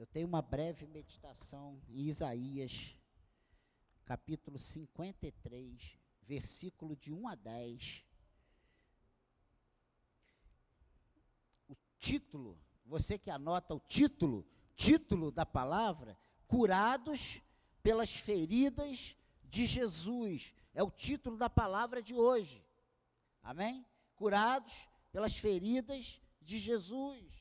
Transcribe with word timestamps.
Eu 0.00 0.06
tenho 0.06 0.26
uma 0.26 0.40
breve 0.40 0.86
meditação 0.86 1.78
em 1.90 2.06
Isaías, 2.06 2.96
capítulo 4.06 4.58
53, 4.58 5.98
versículo 6.22 6.96
de 6.96 7.12
1 7.12 7.28
a 7.28 7.34
10. 7.34 8.02
O 11.68 11.76
título, 11.98 12.58
você 12.86 13.18
que 13.18 13.28
anota 13.28 13.74
o 13.74 13.80
título, 13.80 14.48
título 14.74 15.30
da 15.30 15.44
palavra, 15.44 16.16
curados 16.46 17.42
pelas 17.82 18.16
feridas 18.16 19.14
de 19.44 19.66
Jesus. 19.66 20.54
É 20.72 20.82
o 20.82 20.90
título 20.90 21.36
da 21.36 21.50
palavra 21.50 22.02
de 22.02 22.14
hoje. 22.14 22.64
Amém? 23.42 23.84
Curados 24.16 24.88
pelas 25.12 25.36
feridas 25.36 26.22
de 26.40 26.58
Jesus. 26.58 27.39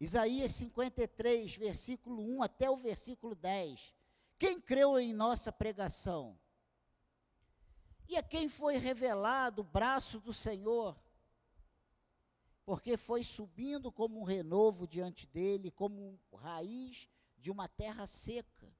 Isaías 0.00 0.52
53, 0.52 1.56
versículo 1.56 2.22
1 2.36 2.42
até 2.42 2.70
o 2.70 2.76
versículo 2.76 3.34
10. 3.34 3.94
Quem 4.38 4.60
creu 4.60 4.98
em 4.98 5.12
nossa 5.12 5.50
pregação? 5.50 6.38
E 8.08 8.16
a 8.16 8.22
quem 8.22 8.48
foi 8.48 8.76
revelado 8.76 9.62
o 9.62 9.64
braço 9.64 10.20
do 10.20 10.32
Senhor? 10.32 10.96
Porque 12.64 12.96
foi 12.96 13.22
subindo 13.22 13.90
como 13.90 14.20
um 14.20 14.24
renovo 14.24 14.86
diante 14.86 15.26
dele, 15.26 15.70
como 15.70 16.18
raiz 16.32 17.08
de 17.36 17.50
uma 17.50 17.66
terra 17.66 18.06
seca. 18.06 18.72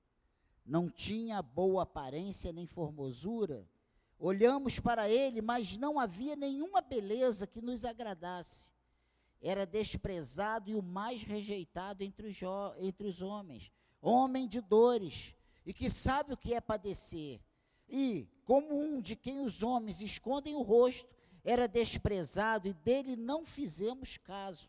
Não 0.65 0.89
tinha 0.89 1.43
boa 1.43 1.83
aparência 1.83 2.53
nem 2.53 2.67
formosura. 2.67 3.69
Olhamos 4.19 4.79
para 4.79 5.09
ele, 5.09 5.41
mas 5.41 5.77
não 5.77 5.99
havia 5.99 6.37
nenhuma 6.37 6.81
beleza 6.81 7.47
que 7.47 7.61
nos 7.61 7.85
agradasse. 7.85 8.73
Era 9.41 9.65
desprezado 9.65 10.71
e 10.71 10.75
o 10.75 10.83
mais 10.83 11.23
rejeitado 11.23 12.03
entre 12.03 12.27
os, 12.27 12.41
entre 12.79 13.07
os 13.07 13.23
homens, 13.23 13.71
homem 14.01 14.49
de 14.49 14.61
dores, 14.61 15.35
e 15.65 15.73
que 15.73 15.89
sabe 15.89 16.33
o 16.33 16.37
que 16.37 16.55
é 16.55 16.61
padecer. 16.61 17.41
E, 17.89 18.29
como 18.45 18.79
um 18.79 19.01
de 19.01 19.15
quem 19.15 19.41
os 19.41 19.63
homens 19.63 20.01
escondem 20.01 20.55
o 20.55 20.63
rosto, 20.63 21.09
era 21.45 21.67
desprezado 21.67 22.69
e 22.69 22.73
dele 22.73 23.17
não 23.17 23.45
fizemos 23.45 24.17
caso. 24.19 24.69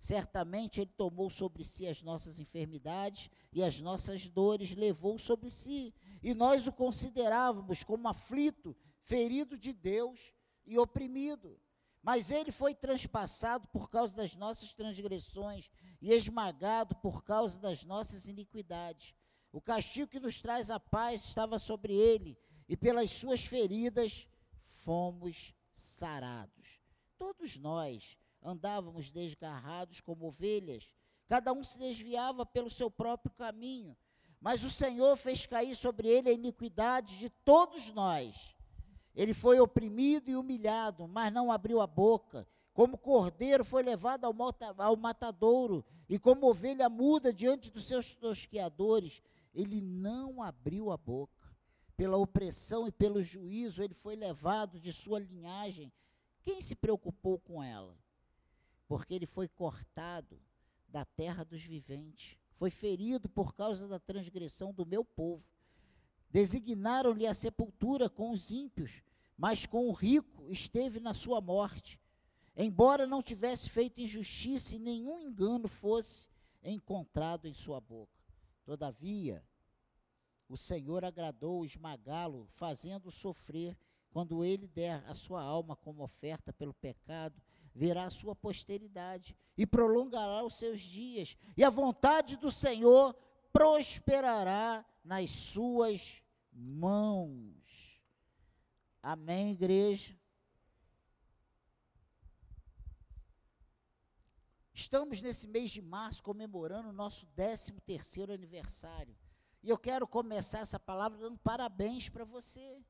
Certamente 0.00 0.80
ele 0.80 0.92
tomou 0.96 1.28
sobre 1.28 1.64
si 1.64 1.86
as 1.86 2.02
nossas 2.02 2.38
enfermidades 2.38 3.30
e 3.52 3.62
as 3.62 3.80
nossas 3.80 4.28
dores 4.28 4.74
levou 4.74 5.18
sobre 5.18 5.50
si. 5.50 5.94
E 6.22 6.34
nós 6.34 6.66
o 6.66 6.72
considerávamos 6.72 7.82
como 7.82 8.08
aflito, 8.08 8.76
ferido 9.00 9.56
de 9.58 9.72
Deus 9.72 10.32
e 10.64 10.78
oprimido. 10.78 11.58
Mas 12.02 12.30
ele 12.30 12.52
foi 12.52 12.74
transpassado 12.74 13.66
por 13.68 13.90
causa 13.90 14.16
das 14.16 14.34
nossas 14.34 14.72
transgressões 14.72 15.70
e 16.00 16.12
esmagado 16.12 16.94
por 16.96 17.24
causa 17.24 17.58
das 17.58 17.84
nossas 17.84 18.28
iniquidades. 18.28 19.14
O 19.52 19.60
castigo 19.60 20.10
que 20.10 20.20
nos 20.20 20.40
traz 20.40 20.70
a 20.70 20.78
paz 20.78 21.24
estava 21.24 21.58
sobre 21.58 21.94
ele, 21.94 22.38
e 22.68 22.76
pelas 22.76 23.10
suas 23.10 23.44
feridas 23.44 24.28
fomos 24.62 25.54
sarados. 25.72 26.80
Todos 27.16 27.56
nós 27.56 28.16
andávamos 28.42 29.10
desgarrados 29.10 30.00
como 30.00 30.26
ovelhas, 30.26 30.92
cada 31.26 31.52
um 31.52 31.64
se 31.64 31.78
desviava 31.78 32.44
pelo 32.46 32.70
seu 32.70 32.90
próprio 32.90 33.32
caminho, 33.32 33.96
mas 34.40 34.62
o 34.62 34.70
Senhor 34.70 35.16
fez 35.16 35.46
cair 35.46 35.74
sobre 35.74 36.08
ele 36.08 36.28
a 36.28 36.32
iniquidade 36.32 37.18
de 37.18 37.28
todos 37.28 37.90
nós. 37.90 38.54
Ele 39.14 39.34
foi 39.34 39.58
oprimido 39.60 40.30
e 40.30 40.36
humilhado, 40.36 41.08
mas 41.08 41.32
não 41.32 41.50
abriu 41.50 41.80
a 41.80 41.86
boca. 41.86 42.46
Como 42.72 42.96
cordeiro 42.96 43.64
foi 43.64 43.82
levado 43.82 44.24
ao, 44.24 44.34
ao 44.78 44.96
matadouro, 44.96 45.84
e 46.08 46.18
como 46.18 46.48
ovelha 46.48 46.88
muda 46.88 47.32
diante 47.32 47.70
dos 47.70 47.84
seus 47.84 48.14
tosqueadores, 48.14 49.22
ele 49.52 49.80
não 49.80 50.42
abriu 50.42 50.90
a 50.90 50.96
boca. 50.96 51.32
Pela 51.96 52.16
opressão 52.16 52.86
e 52.86 52.92
pelo 52.92 53.22
juízo, 53.22 53.82
ele 53.82 53.94
foi 53.94 54.14
levado 54.14 54.78
de 54.78 54.92
sua 54.92 55.18
linhagem. 55.18 55.92
Quem 56.42 56.60
se 56.62 56.76
preocupou 56.76 57.40
com 57.40 57.62
ela? 57.62 57.98
porque 58.88 59.12
ele 59.12 59.26
foi 59.26 59.46
cortado 59.46 60.40
da 60.88 61.04
terra 61.04 61.44
dos 61.44 61.62
viventes, 61.62 62.38
foi 62.56 62.70
ferido 62.70 63.28
por 63.28 63.54
causa 63.54 63.86
da 63.86 64.00
transgressão 64.00 64.72
do 64.72 64.86
meu 64.86 65.04
povo. 65.04 65.44
Designaram-lhe 66.30 67.26
a 67.26 67.34
sepultura 67.34 68.08
com 68.08 68.30
os 68.30 68.50
ímpios, 68.50 69.02
mas 69.38 69.64
com 69.64 69.88
o 69.88 69.92
rico 69.92 70.52
esteve 70.52 71.00
na 71.00 71.14
sua 71.14 71.40
morte. 71.40 71.98
Embora 72.56 73.06
não 73.06 73.22
tivesse 73.22 73.70
feito 73.70 74.00
injustiça 74.00 74.74
e 74.74 74.78
nenhum 74.78 75.20
engano 75.20 75.68
fosse 75.68 76.28
encontrado 76.62 77.46
em 77.46 77.54
sua 77.54 77.80
boca. 77.80 78.12
Todavia, 78.64 79.42
o 80.48 80.56
Senhor 80.56 81.04
agradou 81.04 81.64
esmagá-lo, 81.64 82.48
fazendo 82.50 83.10
sofrer, 83.10 83.78
quando 84.10 84.44
ele 84.44 84.66
der 84.66 85.04
a 85.06 85.14
sua 85.14 85.40
alma 85.40 85.76
como 85.76 86.02
oferta 86.02 86.52
pelo 86.52 86.74
pecado 86.74 87.40
verá 87.78 88.06
a 88.06 88.10
sua 88.10 88.34
posteridade 88.34 89.36
e 89.56 89.64
prolongará 89.64 90.44
os 90.44 90.58
seus 90.58 90.80
dias, 90.80 91.36
e 91.56 91.62
a 91.62 91.70
vontade 91.70 92.36
do 92.36 92.50
Senhor 92.50 93.14
prosperará 93.52 94.84
nas 95.04 95.30
suas 95.30 96.22
mãos. 96.52 97.57
Amém, 99.10 99.52
igreja? 99.52 100.14
Estamos 104.74 105.22
nesse 105.22 105.46
mês 105.48 105.70
de 105.70 105.80
março 105.80 106.22
comemorando 106.22 106.90
o 106.90 106.92
nosso 106.92 107.24
13 107.28 107.72
terceiro 107.86 108.34
aniversário. 108.34 109.16
E 109.62 109.70
eu 109.70 109.78
quero 109.78 110.06
começar 110.06 110.58
essa 110.58 110.78
palavra 110.78 111.18
dando 111.18 111.38
parabéns 111.38 112.10
para 112.10 112.22
você. 112.22 112.84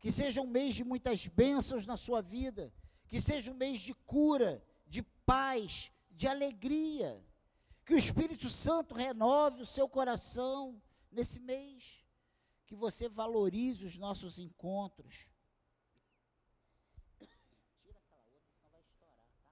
Que 0.00 0.10
seja 0.10 0.40
um 0.40 0.48
mês 0.48 0.74
de 0.74 0.82
muitas 0.82 1.28
bênçãos 1.28 1.86
na 1.86 1.96
sua 1.96 2.20
vida 2.20 2.74
que 3.06 3.20
seja 3.20 3.52
um 3.52 3.54
mês 3.54 3.78
de 3.78 3.94
cura, 3.94 4.66
de 4.84 5.00
paz, 5.24 5.92
de 6.10 6.26
alegria. 6.26 7.24
Que 7.84 7.94
o 7.94 7.98
Espírito 7.98 8.48
Santo 8.48 8.96
renove 8.96 9.62
o 9.62 9.66
seu 9.66 9.88
coração 9.88 10.82
nesse 11.08 11.38
mês. 11.38 12.04
Que 12.66 12.74
você 12.74 13.08
valorize 13.08 13.84
os 13.84 13.96
nossos 13.96 14.40
encontros. 14.40 15.30
Tira 17.82 17.98
aquela 17.98 18.22
outra, 18.30 18.48
senão 18.54 18.70
vai 18.70 18.80
estourar, 18.80 19.26
tá? 19.34 19.50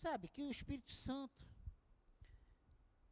Sabe, 0.00 0.28
que 0.28 0.40
o 0.40 0.50
Espírito 0.50 0.94
Santo 0.94 1.44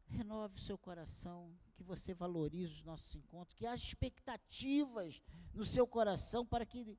renove 0.06 0.56
o 0.56 0.58
seu 0.58 0.78
coração, 0.78 1.54
que 1.74 1.82
você 1.82 2.14
valorize 2.14 2.76
os 2.76 2.82
nossos 2.82 3.14
encontros, 3.14 3.54
que 3.54 3.66
há 3.66 3.74
expectativas 3.74 5.20
no 5.52 5.66
seu 5.66 5.86
coração 5.86 6.46
para 6.46 6.64
que 6.64 6.98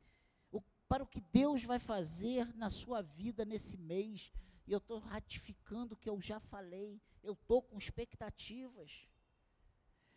para 0.87 1.03
o 1.03 1.07
que 1.07 1.19
Deus 1.19 1.63
vai 1.63 1.79
fazer 1.79 2.55
na 2.55 2.69
sua 2.69 3.01
vida 3.01 3.43
nesse 3.43 3.77
mês. 3.77 4.31
E 4.67 4.71
eu 4.71 4.77
estou 4.77 4.99
ratificando 4.99 5.95
o 5.95 5.97
que 5.97 6.09
eu 6.09 6.21
já 6.21 6.39
falei, 6.39 7.01
eu 7.23 7.33
estou 7.33 7.59
com 7.59 7.75
expectativas. 7.75 9.07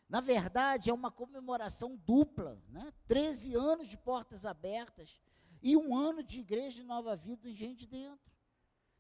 Na 0.06 0.20
verdade, 0.20 0.90
é 0.90 0.92
uma 0.92 1.10
comemoração 1.10 1.96
dupla, 1.96 2.62
né? 2.68 2.92
13 3.08 3.54
anos 3.54 3.88
de 3.88 3.96
portas 3.96 4.44
abertas 4.44 5.18
e 5.62 5.78
um 5.78 5.96
ano 5.96 6.22
de 6.22 6.40
igreja 6.40 6.82
de 6.82 6.86
nova 6.86 7.16
vida 7.16 7.48
em 7.48 7.54
gente 7.54 7.86
dentro. 7.86 8.31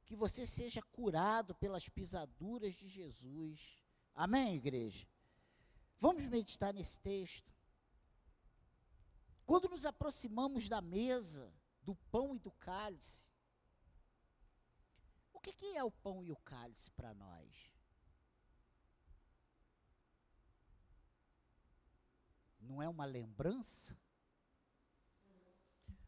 Que 0.04 0.14
você 0.14 0.46
seja 0.46 0.82
curado 0.82 1.54
pelas 1.54 1.88
pisaduras 1.88 2.74
de 2.74 2.88
Jesus. 2.88 3.82
Amém, 4.14 4.56
igreja? 4.56 5.06
Vamos 6.00 6.24
meditar 6.26 6.74
nesse 6.74 6.98
texto. 6.98 7.52
Quando 9.46 9.68
nos 9.68 9.84
aproximamos 9.84 10.68
da 10.68 10.80
mesa, 10.80 11.52
do 11.82 11.94
pão 12.10 12.34
e 12.34 12.38
do 12.38 12.50
cálice. 12.52 13.26
O 15.32 15.40
que, 15.40 15.52
que 15.52 15.76
é 15.76 15.84
o 15.84 15.90
pão 15.90 16.24
e 16.24 16.30
o 16.30 16.36
cálice 16.36 16.90
para 16.92 17.12
nós? 17.14 17.72
Não 22.60 22.80
é 22.80 22.88
uma 22.88 23.04
lembrança? 23.04 23.98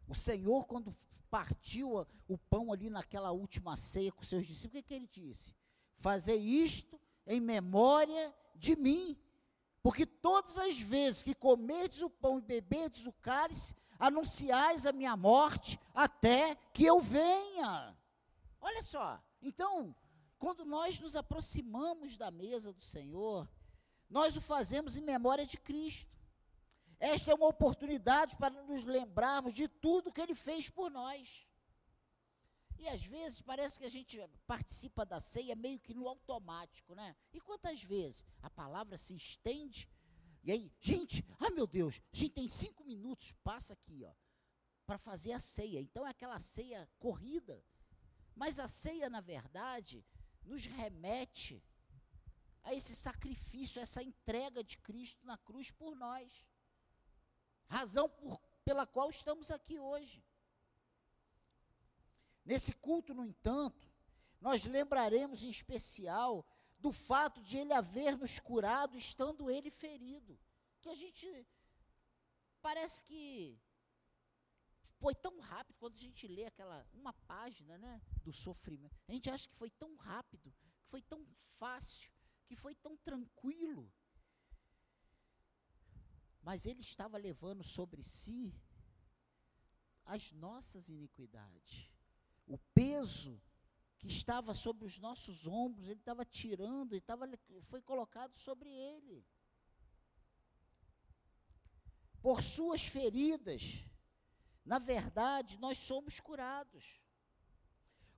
O 0.07 0.15
Senhor, 0.15 0.67
quando 0.67 0.95
partiu 1.31 2.07
o 2.29 2.39
pão 2.39 2.73
ali 2.73 2.91
naquela 2.91 3.33
última 3.33 3.77
ceia 3.77 4.13
com 4.13 4.23
seus 4.23 4.47
discípulos, 4.47 4.81
o 4.81 4.83
que, 4.83 4.89
que 4.89 4.95
ele 4.95 5.09
disse? 5.09 5.55
Fazer 5.99 6.37
isto 6.37 7.01
em 7.27 7.41
memória 7.41 8.35
de 8.55 8.77
mim. 8.77 9.19
Porque 9.83 10.07
todas 10.07 10.57
as 10.57 10.79
vezes 10.79 11.23
que 11.23 11.35
comerdes 11.35 12.03
o 12.03 12.09
pão 12.11 12.39
e 12.39 12.43
beberdes 12.43 13.07
o 13.07 13.13
cálice, 13.13 13.75
anunciais 13.99 14.87
a 14.87 14.93
minha 14.93 15.17
morte 15.17 15.79
até 15.95 16.55
que 16.73 16.85
eu 16.85 17.01
venha. 17.01 17.97
Olha 18.61 18.83
só, 18.83 19.23
então, 19.43 19.95
quando 20.39 20.65
nós 20.65 20.99
nos 21.01 21.17
aproximamos 21.17 22.17
da 22.17 22.31
mesa 22.31 22.73
do 22.73 22.83
Senhor, 22.83 23.49
nós 24.09 24.37
o 24.37 24.41
fazemos 24.41 24.97
em 24.97 25.03
memória 25.03 25.47
de 25.47 25.59
Cristo. 25.59 26.14
Esta 26.99 27.31
é 27.31 27.35
uma 27.35 27.49
oportunidade 27.49 28.37
para 28.37 28.63
nos 28.63 28.85
lembrarmos 28.85 29.53
de 29.53 29.69
tudo 29.69 30.13
que 30.13 30.21
Ele 30.21 30.35
fez 30.35 30.69
por 30.69 30.91
nós. 30.91 31.47
E 32.79 32.89
às 32.89 33.05
vezes 33.05 33.41
parece 33.41 33.79
que 33.79 33.87
a 33.87 33.91
gente 33.91 34.19
participa 34.47 35.07
da 35.07 35.21
ceia 35.21 35.55
meio 35.55 35.81
que 35.81 35.95
no 35.95 36.09
automático, 36.09 36.95
né? 36.95 37.17
E 37.33 37.41
quantas 37.41 37.83
vezes 37.83 38.25
a 38.43 38.51
palavra 38.51 38.99
se 38.99 39.15
estende 39.15 39.89
e 40.45 40.53
aí, 40.53 40.71
gente, 40.79 41.25
ai 41.41 41.49
meu 41.51 41.67
Deus, 41.67 42.03
a 42.13 42.17
gente 42.17 42.35
tem 42.35 42.49
cinco 42.51 42.85
minutos, 42.85 43.33
passa 43.43 43.73
aqui, 43.73 44.05
ó, 44.05 44.13
para 44.85 44.99
fazer 44.99 45.33
a 45.33 45.39
ceia. 45.39 45.81
Então 45.81 46.07
é 46.07 46.11
aquela 46.11 46.39
ceia 46.39 46.87
corrida. 46.99 47.65
Mas 48.37 48.59
a 48.59 48.69
ceia, 48.69 49.09
na 49.09 49.23
verdade, 49.23 50.05
nos 50.45 50.67
remete 50.67 51.65
a 52.63 52.75
esse 52.75 52.95
sacrifício, 52.95 53.81
essa 53.81 54.03
entrega 54.03 54.63
de 54.63 54.77
Cristo 54.77 55.25
na 55.25 55.39
cruz 55.39 55.71
por 55.71 55.97
nós. 55.97 56.45
Razão 57.69 58.09
por, 58.09 58.41
pela 58.65 58.87
qual 58.87 59.11
estamos 59.11 59.51
aqui 59.51 59.79
hoje. 59.79 60.25
Nesse 62.45 62.75
culto, 62.75 63.15
no 63.15 63.25
entanto, 63.25 63.89
nós 64.41 64.65
lembraremos 64.65 65.43
em 65.43 65.49
especial 65.49 66.47
do 66.79 66.93
fato 66.93 67.43
de 67.43 67.57
ele 67.57 67.73
haver 67.73 68.17
nos 68.17 68.39
curado 68.39 68.99
estando 68.99 69.51
ele 69.51 69.71
ferido. 69.71 70.39
Que 70.83 70.91
a 70.91 70.95
gente 70.95 71.47
parece 72.61 73.03
que 73.03 73.59
foi 74.99 75.15
tão 75.15 75.39
rápido 75.41 75.77
quando 75.79 75.95
a 75.95 75.99
gente 75.99 76.27
lê 76.29 76.47
aquela 76.47 76.87
uma 76.93 77.13
página, 77.13 77.79
né, 77.79 78.01
do 78.23 78.33
sofrimento. 78.33 78.97
A 79.09 79.13
gente 79.13 79.31
acha 79.31 79.49
que 79.49 79.55
foi 79.55 79.71
tão 79.71 79.97
rápido, 79.97 80.53
que 80.79 80.87
foi 80.89 81.03
tão 81.03 81.27
fácil, 81.59 82.11
que 82.47 82.55
foi 82.55 82.75
tão 82.75 82.97
tranquilo. 82.99 83.91
Mas 86.45 86.67
ele 86.67 86.83
estava 86.83 87.17
levando 87.17 87.65
sobre 87.65 88.05
si 88.05 88.55
as 90.05 90.31
nossas 90.33 90.91
iniquidades. 90.91 91.91
O 92.47 92.59
peso 92.75 93.41
que 93.99 94.07
estava 94.09 94.53
sobre 94.53 94.85
os 94.85 94.99
nossos 94.99 95.47
ombros, 95.47 95.89
ele 95.89 96.01
estava 96.01 96.23
tirando, 96.23 96.93
ele 96.93 96.99
estava, 96.99 97.27
foi 97.63 97.81
colocado 97.81 98.37
sobre 98.37 98.69
ele. 98.69 99.25
Por 102.21 102.43
suas 102.43 102.85
feridas, 102.85 103.83
na 104.65 104.79
verdade, 104.79 105.59
nós 105.59 105.79
somos 105.79 106.21
curados. 106.21 107.01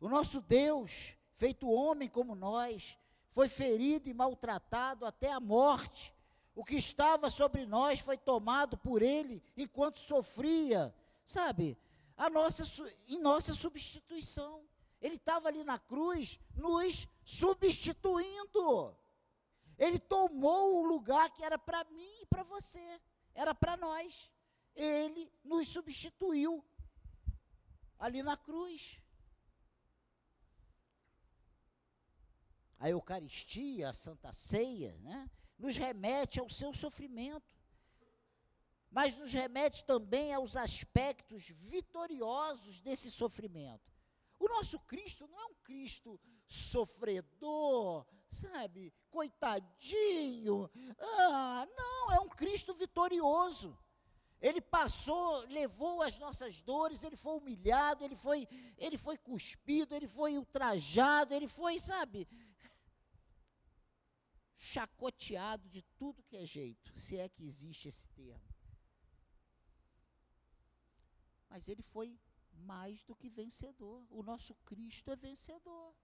O 0.01 0.09
nosso 0.09 0.41
Deus, 0.41 1.15
feito 1.33 1.71
homem 1.71 2.09
como 2.09 2.35
nós, 2.35 2.99
foi 3.31 3.49
ferido 3.49 4.09
e 4.09 4.15
maltratado 4.15 5.05
até 5.07 5.31
a 5.31 5.39
morte. 5.39 6.16
O 6.57 6.65
que 6.65 6.77
estava 6.77 7.29
sobre 7.29 7.67
nós 7.67 8.01
foi 8.01 8.17
tomado 8.17 8.79
por 8.79 9.03
ele 9.03 9.43
enquanto 9.55 10.01
sofria, 10.01 10.93
sabe, 11.27 11.79
a 12.17 12.31
nossa, 12.31 12.65
em 13.07 13.19
nossa 13.21 13.53
substituição. 13.53 14.67
Ele 14.99 15.17
estava 15.17 15.49
ali 15.49 15.63
na 15.63 15.79
cruz 15.79 16.41
nos 16.55 17.07
substituindo. 17.23 18.97
Ele 19.77 19.99
tomou 19.99 20.83
o 20.83 20.87
lugar 20.87 21.29
que 21.29 21.45
era 21.45 21.59
para 21.59 21.85
mim 21.85 22.23
e 22.23 22.27
para 22.27 22.43
você, 22.43 23.03
era 23.35 23.55
para 23.55 23.77
nós. 23.77 24.33
Ele 24.75 25.31
nos 25.45 25.69
substituiu 25.69 26.65
ali 27.99 28.23
na 28.23 28.35
cruz. 28.35 28.99
A 32.79 32.89
Eucaristia, 32.89 33.91
a 33.91 33.93
Santa 33.93 34.33
Ceia, 34.33 34.97
né, 35.01 35.31
nos 35.59 35.77
remete 35.77 36.39
ao 36.41 36.49
seu 36.49 36.73
sofrimento, 36.73 37.55
mas 38.91 39.17
nos 39.19 39.33
remete 39.33 39.85
também 39.85 40.33
aos 40.33 40.57
aspectos 40.57 41.49
vitoriosos 41.49 42.81
desse 42.81 43.11
sofrimento. 43.11 43.93
O 44.39 44.49
nosso 44.49 44.79
Cristo 44.81 45.27
não 45.27 45.41
é 45.41 45.47
um 45.47 45.55
Cristo 45.63 46.21
sofredor, 46.47 48.07
sabe? 48.31 48.93
Coitadinho. 49.11 50.71
Ah, 50.99 51.67
não, 51.77 52.13
é 52.13 52.21
um 52.21 52.29
Cristo 52.29 52.75
vitorioso. 52.75 53.77
Ele 54.41 54.61
passou, 54.61 55.39
levou 55.49 56.03
as 56.03 56.19
nossas 56.19 56.61
dores, 56.61 57.03
ele 57.03 57.17
foi 57.17 57.39
humilhado, 57.39 58.05
ele 58.05 58.15
foi, 58.15 58.47
ele 58.77 58.99
foi 58.99 59.17
cuspido, 59.17 59.95
ele 59.95 60.07
foi 60.07 60.37
ultrajado, 60.37 61.33
ele 61.33 61.49
foi, 61.49 61.79
sabe, 61.79 62.29
chacoteado 64.57 65.69
de 65.69 65.83
tudo 65.97 66.23
que 66.23 66.37
é 66.37 66.47
jeito, 66.47 66.99
se 66.99 67.17
é 67.17 67.29
que 67.29 67.45
existe 67.45 67.89
esse 67.89 68.09
termo. 68.09 68.55
Mas 71.49 71.69
ele 71.69 71.83
foi 71.83 72.19
mais 72.53 73.05
do 73.05 73.15
que 73.15 73.29
vencedor. 73.29 74.05
O 74.11 74.23
nosso 74.23 74.55
Cristo 74.65 75.11
é 75.11 75.17
vencedor. 75.17 75.95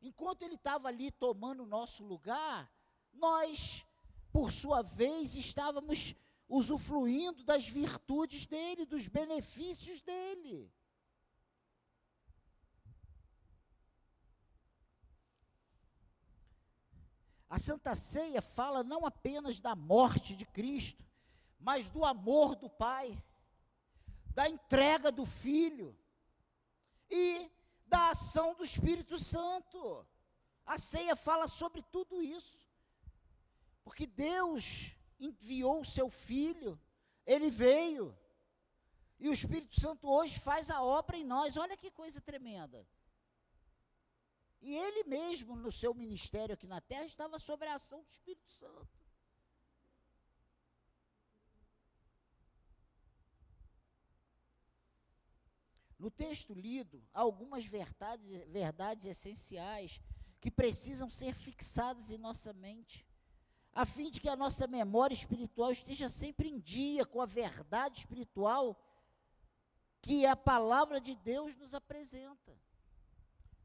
Enquanto 0.00 0.42
ele 0.42 0.56
estava 0.56 0.88
ali 0.88 1.10
tomando 1.10 1.62
o 1.62 1.66
nosso 1.66 2.04
lugar, 2.04 2.70
nós, 3.12 3.86
por 4.32 4.50
sua 4.52 4.82
vez, 4.82 5.34
estávamos 5.36 6.14
usufruindo 6.48 7.44
das 7.44 7.68
virtudes 7.68 8.46
dele, 8.46 8.84
dos 8.84 9.08
benefícios 9.08 10.00
dele. 10.00 10.72
A 17.52 17.58
Santa 17.58 17.94
Ceia 17.94 18.40
fala 18.40 18.82
não 18.82 19.04
apenas 19.04 19.60
da 19.60 19.76
morte 19.76 20.34
de 20.34 20.46
Cristo, 20.46 21.04
mas 21.60 21.90
do 21.90 22.02
amor 22.02 22.56
do 22.56 22.70
Pai 22.70 23.22
da 24.34 24.48
entrega 24.48 25.12
do 25.12 25.26
Filho 25.26 25.94
e 27.10 27.50
da 27.86 28.12
ação 28.12 28.54
do 28.54 28.64
Espírito 28.64 29.18
Santo. 29.18 30.06
A 30.64 30.78
ceia 30.78 31.14
fala 31.14 31.46
sobre 31.46 31.82
tudo 31.82 32.22
isso. 32.22 32.66
Porque 33.84 34.06
Deus 34.06 34.90
enviou 35.20 35.82
o 35.82 35.84
seu 35.84 36.08
Filho, 36.08 36.80
ele 37.26 37.50
veio, 37.50 38.16
e 39.18 39.28
o 39.28 39.32
Espírito 39.34 39.78
Santo 39.78 40.08
hoje 40.08 40.40
faz 40.40 40.70
a 40.70 40.82
obra 40.82 41.18
em 41.18 41.24
nós. 41.24 41.58
Olha 41.58 41.76
que 41.76 41.90
coisa 41.90 42.18
tremenda. 42.18 42.86
E 44.62 44.76
ele 44.76 45.02
mesmo, 45.04 45.56
no 45.56 45.72
seu 45.72 45.92
ministério 45.92 46.54
aqui 46.54 46.68
na 46.68 46.80
terra, 46.80 47.04
estava 47.04 47.36
sob 47.36 47.66
a 47.66 47.74
ação 47.74 48.00
do 48.02 48.08
Espírito 48.08 48.48
Santo. 48.48 49.02
No 55.98 56.10
texto 56.10 56.54
lido, 56.54 57.04
há 57.12 57.20
algumas 57.20 57.64
verdades, 57.64 58.30
verdades 58.48 59.04
essenciais 59.06 60.00
que 60.40 60.50
precisam 60.50 61.10
ser 61.10 61.34
fixadas 61.34 62.10
em 62.10 62.18
nossa 62.18 62.52
mente, 62.52 63.06
a 63.72 63.84
fim 63.84 64.10
de 64.10 64.20
que 64.20 64.28
a 64.28 64.36
nossa 64.36 64.66
memória 64.66 65.14
espiritual 65.14 65.72
esteja 65.72 66.08
sempre 66.08 66.48
em 66.48 66.58
dia 66.58 67.04
com 67.04 67.20
a 67.20 67.26
verdade 67.26 68.00
espiritual 68.00 68.76
que 70.00 70.26
a 70.26 70.36
palavra 70.36 71.00
de 71.00 71.14
Deus 71.16 71.56
nos 71.56 71.72
apresenta. 71.72 72.52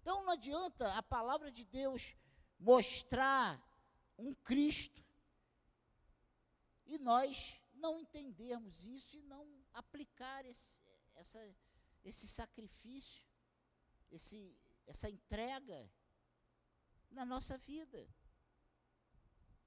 Então 0.08 0.24
não 0.24 0.32
adianta 0.32 0.94
a 0.94 1.04
palavra 1.04 1.52
de 1.52 1.66
Deus 1.66 2.16
mostrar 2.58 3.62
um 4.18 4.34
Cristo 4.34 5.04
e 6.86 6.98
nós 6.98 7.62
não 7.74 8.00
entendermos 8.00 8.86
isso 8.86 9.18
e 9.18 9.22
não 9.24 9.46
aplicar 9.74 10.46
esse, 10.46 10.82
essa 11.14 11.54
esse 12.06 12.26
sacrifício, 12.26 13.28
esse, 14.10 14.58
essa 14.86 15.10
entrega 15.10 15.92
na 17.12 17.26
nossa 17.26 17.58
vida. 17.58 18.08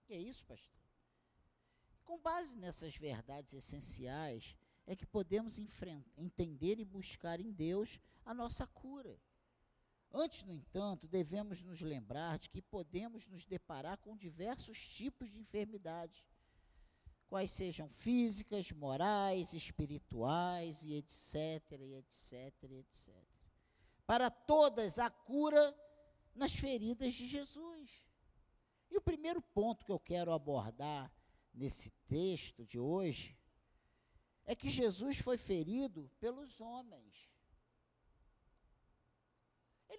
Que 0.06 0.14
é 0.14 0.18
isso, 0.18 0.46
pastor? 0.46 0.80
Com 2.02 2.18
base 2.18 2.56
nessas 2.56 2.96
verdades 2.96 3.52
essenciais, 3.52 4.56
é 4.86 4.96
que 4.96 5.04
podemos 5.04 5.58
entender 6.16 6.80
e 6.80 6.84
buscar 6.86 7.40
em 7.40 7.52
Deus 7.52 8.00
a 8.24 8.32
nossa 8.32 8.66
cura. 8.66 9.20
Antes, 10.12 10.42
no 10.42 10.52
entanto, 10.52 11.06
devemos 11.06 11.62
nos 11.62 11.80
lembrar 11.80 12.38
de 12.38 12.50
que 12.50 12.60
podemos 12.60 13.28
nos 13.28 13.44
deparar 13.44 13.96
com 13.98 14.16
diversos 14.16 14.78
tipos 14.78 15.30
de 15.30 15.38
enfermidades 15.38 16.24
quais 17.28 17.52
sejam 17.52 17.88
físicas, 17.88 18.72
morais, 18.72 19.52
espirituais 19.52 20.82
e 20.82 20.94
etc, 20.94 21.78
e 21.80 21.94
etc, 21.94 22.52
e 22.68 22.74
etc. 22.78 23.14
Para 24.04 24.28
todas 24.28 24.98
a 24.98 25.08
cura 25.08 25.72
nas 26.34 26.54
feridas 26.54 27.14
de 27.14 27.28
Jesus. 27.28 27.88
E 28.90 28.96
o 28.96 29.00
primeiro 29.00 29.40
ponto 29.40 29.84
que 29.84 29.92
eu 29.92 30.00
quero 30.00 30.32
abordar 30.32 31.12
nesse 31.54 31.90
texto 32.08 32.66
de 32.66 32.80
hoje 32.80 33.38
é 34.44 34.56
que 34.56 34.68
Jesus 34.68 35.18
foi 35.18 35.38
ferido 35.38 36.10
pelos 36.18 36.60
homens. 36.60 37.29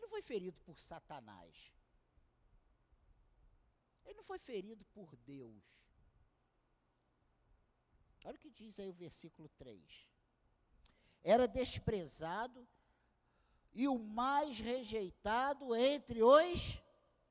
Ele 0.02 0.08
não 0.08 0.10
foi 0.10 0.22
ferido 0.24 0.60
por 0.66 0.80
Satanás. 0.80 1.72
Ele 4.04 4.16
não 4.16 4.24
foi 4.24 4.40
ferido 4.40 4.84
por 4.86 5.16
Deus. 5.18 5.64
Olha 8.26 8.36
o 8.36 8.40
que 8.40 8.50
diz 8.50 8.80
aí 8.80 8.90
o 8.90 8.94
versículo 8.94 9.48
3. 9.50 10.08
Era 11.24 11.48
desprezado 11.48 12.68
e 13.74 13.88
o 13.88 14.00
mais 14.00 14.60
rejeitado 14.60 15.76
entre 15.76 16.24
os 16.24 16.82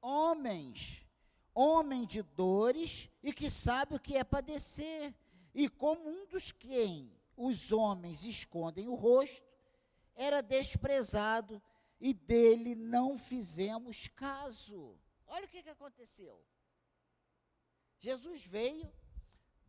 homens, 0.01 1.05
homem 1.53 2.07
de 2.07 2.23
dores 2.23 3.09
e 3.21 3.33
que 3.33 3.51
sabe 3.51 3.97
o 3.97 4.01
que 4.01 4.17
é 4.17 4.23
padecer. 4.23 5.13
E 5.53 5.69
como 5.69 6.09
um 6.09 6.25
dos 6.27 6.53
quem 6.53 7.13
os 7.37 7.73
homens 7.73 8.25
escondem 8.25 8.87
o 8.87 8.95
rosto, 8.95 9.51
era 10.15 10.41
desprezado 10.41 11.61
e 12.01 12.15
dele 12.15 12.75
não 12.75 13.17
fizemos 13.17 14.09
caso. 14.09 14.99
Olha 15.27 15.45
o 15.45 15.49
que, 15.49 15.63
que 15.63 15.69
aconteceu. 15.69 16.43
Jesus 17.99 18.47
veio, 18.47 18.91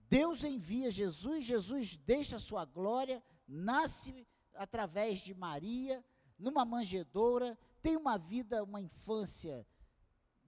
Deus 0.09 0.43
envia 0.43 0.89
Jesus, 0.89 1.43
Jesus 1.43 1.97
deixa 1.97 2.38
a 2.38 2.39
sua 2.39 2.63
glória, 2.65 3.21
nasce 3.47 4.25
através 4.53 5.19
de 5.19 5.33
Maria, 5.33 6.03
numa 6.39 6.63
manjedoura, 6.63 7.57
tem 7.81 7.97
uma 7.97 8.17
vida, 8.17 8.63
uma 8.63 8.81
infância 8.81 9.67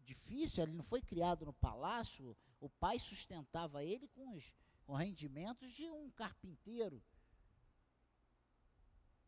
difícil, 0.04 0.64
ele 0.64 0.74
não 0.74 0.84
foi 0.84 1.02
criado 1.02 1.46
no 1.46 1.54
palácio, 1.54 2.36
o 2.60 2.70
pai 2.70 3.00
sustentava 3.00 3.84
ele 3.84 4.08
com 4.08 4.34
os 4.34 4.54
com 4.86 4.94
rendimentos 4.94 5.72
de 5.72 5.90
um 5.90 6.10
carpinteiro. 6.12 7.02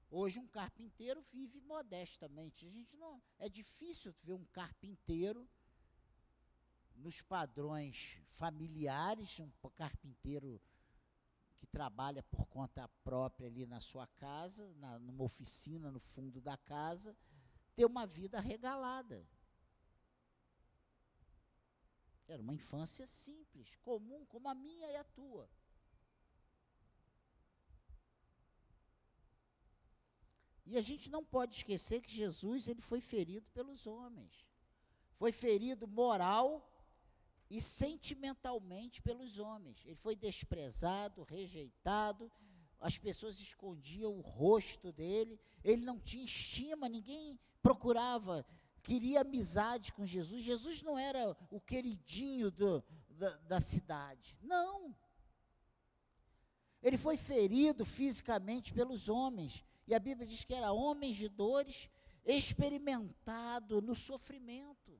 Hoje 0.09 0.39
um 0.39 0.47
carpinteiro 0.47 1.21
vive 1.31 1.59
modestamente. 1.61 2.65
A 2.65 2.69
gente 2.69 2.95
não 2.97 3.21
é 3.39 3.49
difícil 3.49 4.13
ver 4.23 4.33
um 4.33 4.45
carpinteiro 4.45 5.47
nos 6.95 7.21
padrões 7.21 8.17
familiares, 8.29 9.39
um 9.39 9.51
carpinteiro 9.75 10.61
que 11.57 11.65
trabalha 11.65 12.23
por 12.23 12.45
conta 12.47 12.87
própria 13.03 13.47
ali 13.47 13.65
na 13.65 13.79
sua 13.79 14.07
casa, 14.07 14.73
na, 14.75 14.99
numa 14.99 15.23
oficina 15.23 15.91
no 15.91 15.99
fundo 15.99 16.39
da 16.39 16.57
casa, 16.57 17.17
ter 17.75 17.85
uma 17.85 18.05
vida 18.05 18.39
regalada. 18.39 19.27
Era 22.27 22.41
uma 22.41 22.53
infância 22.53 23.05
simples, 23.05 23.75
comum, 23.77 24.25
como 24.25 24.49
a 24.49 24.55
minha 24.55 24.89
e 24.89 24.95
a 24.95 25.03
tua. 25.03 25.49
E 30.65 30.77
a 30.77 30.81
gente 30.81 31.09
não 31.09 31.23
pode 31.23 31.55
esquecer 31.55 32.01
que 32.01 32.11
Jesus 32.11 32.67
ele 32.67 32.81
foi 32.81 32.99
ferido 32.99 33.47
pelos 33.53 33.85
homens. 33.85 34.45
Foi 35.15 35.31
ferido 35.31 35.87
moral 35.87 36.67
e 37.49 37.61
sentimentalmente 37.61 39.01
pelos 39.01 39.37
homens. 39.37 39.83
Ele 39.85 39.95
foi 39.95 40.15
desprezado, 40.15 41.23
rejeitado, 41.23 42.31
as 42.79 42.97
pessoas 42.97 43.39
escondiam 43.39 44.17
o 44.17 44.21
rosto 44.21 44.91
dele, 44.91 45.39
ele 45.63 45.83
não 45.83 45.99
tinha 45.99 46.25
estima, 46.25 46.89
ninguém 46.89 47.39
procurava 47.61 48.45
queria 48.85 49.21
amizade 49.21 49.91
com 49.91 50.05
Jesus. 50.05 50.43
Jesus 50.43 50.81
não 50.83 50.97
era 50.97 51.35
o 51.49 51.59
queridinho 51.59 52.51
do, 52.51 52.83
da, 53.09 53.31
da 53.37 53.59
cidade. 53.59 54.37
Não. 54.41 54.95
Ele 56.83 56.97
foi 56.97 57.17
ferido 57.17 57.83
fisicamente 57.83 58.71
pelos 58.71 59.09
homens. 59.09 59.65
E 59.87 59.93
a 59.93 59.99
Bíblia 59.99 60.27
diz 60.27 60.43
que 60.43 60.53
era 60.53 60.71
homem 60.71 61.13
de 61.13 61.29
dores, 61.29 61.89
experimentado 62.25 63.81
no 63.81 63.95
sofrimento. 63.95 64.99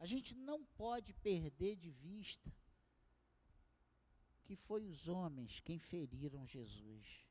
A 0.00 0.06
gente 0.06 0.34
não 0.34 0.64
pode 0.64 1.12
perder 1.12 1.76
de 1.76 1.90
vista 1.90 2.52
que 4.44 4.56
foi 4.56 4.84
os 4.84 5.08
homens 5.08 5.60
quem 5.60 5.78
feriram 5.78 6.46
Jesus, 6.46 7.26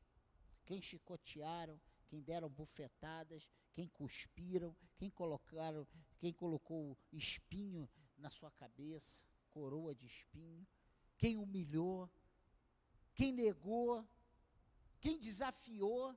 quem 0.64 0.80
chicotearam, 0.80 1.80
quem 2.06 2.22
deram 2.22 2.48
bufetadas, 2.48 3.50
quem 3.72 3.88
cuspiram, 3.88 4.76
quem 4.96 5.10
colocaram, 5.10 5.86
quem 6.18 6.32
colocou 6.32 6.96
espinho 7.12 7.88
na 8.16 8.30
sua 8.30 8.50
cabeça, 8.52 9.26
coroa 9.50 9.94
de 9.94 10.06
espinho, 10.06 10.66
quem 11.16 11.36
humilhou, 11.36 12.10
quem 13.18 13.32
negou, 13.32 14.08
quem 15.00 15.18
desafiou. 15.18 16.16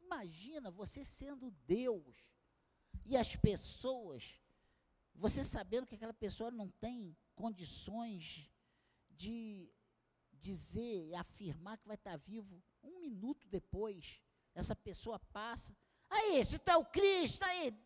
Imagina 0.00 0.70
você 0.70 1.04
sendo 1.04 1.50
Deus 1.66 2.16
e 3.04 3.16
as 3.16 3.36
pessoas, 3.36 4.40
você 5.14 5.44
sabendo 5.44 5.86
que 5.86 5.94
aquela 5.94 6.14
pessoa 6.14 6.50
não 6.50 6.70
tem 6.70 7.14
condições 7.34 8.50
de 9.10 9.70
dizer 10.32 11.08
e 11.08 11.14
afirmar 11.14 11.76
que 11.76 11.86
vai 11.86 11.96
estar 11.96 12.16
vivo 12.16 12.62
um 12.82 12.98
minuto 12.98 13.46
depois 13.48 14.22
essa 14.54 14.74
pessoa 14.74 15.18
passa. 15.18 15.76
Aí, 16.08 16.42
se 16.44 16.58
tu 16.58 16.70
é 16.70 16.76
o 16.76 16.84
Cristo, 16.84 17.44
aí, 17.44 17.76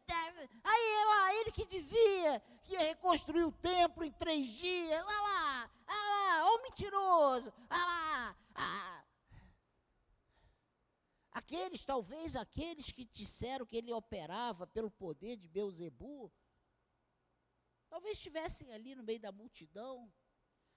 aí 0.63 1.05
lá, 1.07 1.35
ele 1.35 1.51
que 1.51 1.67
dizia 1.67 2.41
que 2.63 2.75
ia 2.75 2.81
reconstruir 2.81 3.45
o 3.45 3.53
templo 3.53 4.05
em 4.05 4.13
três 4.13 4.47
dias, 4.51 5.05
lá 5.05 5.21
lá, 5.21 5.71
lá 5.87 6.09
lá, 6.09 6.53
ô 6.53 6.63
mentiroso, 6.63 7.53
lá 7.69 7.77
lá, 7.77 8.10
ah. 8.61 9.05
Aqueles, 11.33 11.85
talvez 11.85 12.37
aqueles 12.37 12.91
que 12.93 13.05
disseram 13.05 13.65
que 13.65 13.77
ele 13.77 13.93
operava 13.93 14.67
pelo 14.67 14.91
poder 14.91 15.37
de 15.37 15.49
Beuzebu, 15.49 16.31
talvez 17.89 18.17
estivessem 18.17 18.73
ali 18.73 18.95
no 18.95 19.03
meio 19.03 19.21
da 19.21 19.33
multidão, 19.33 20.13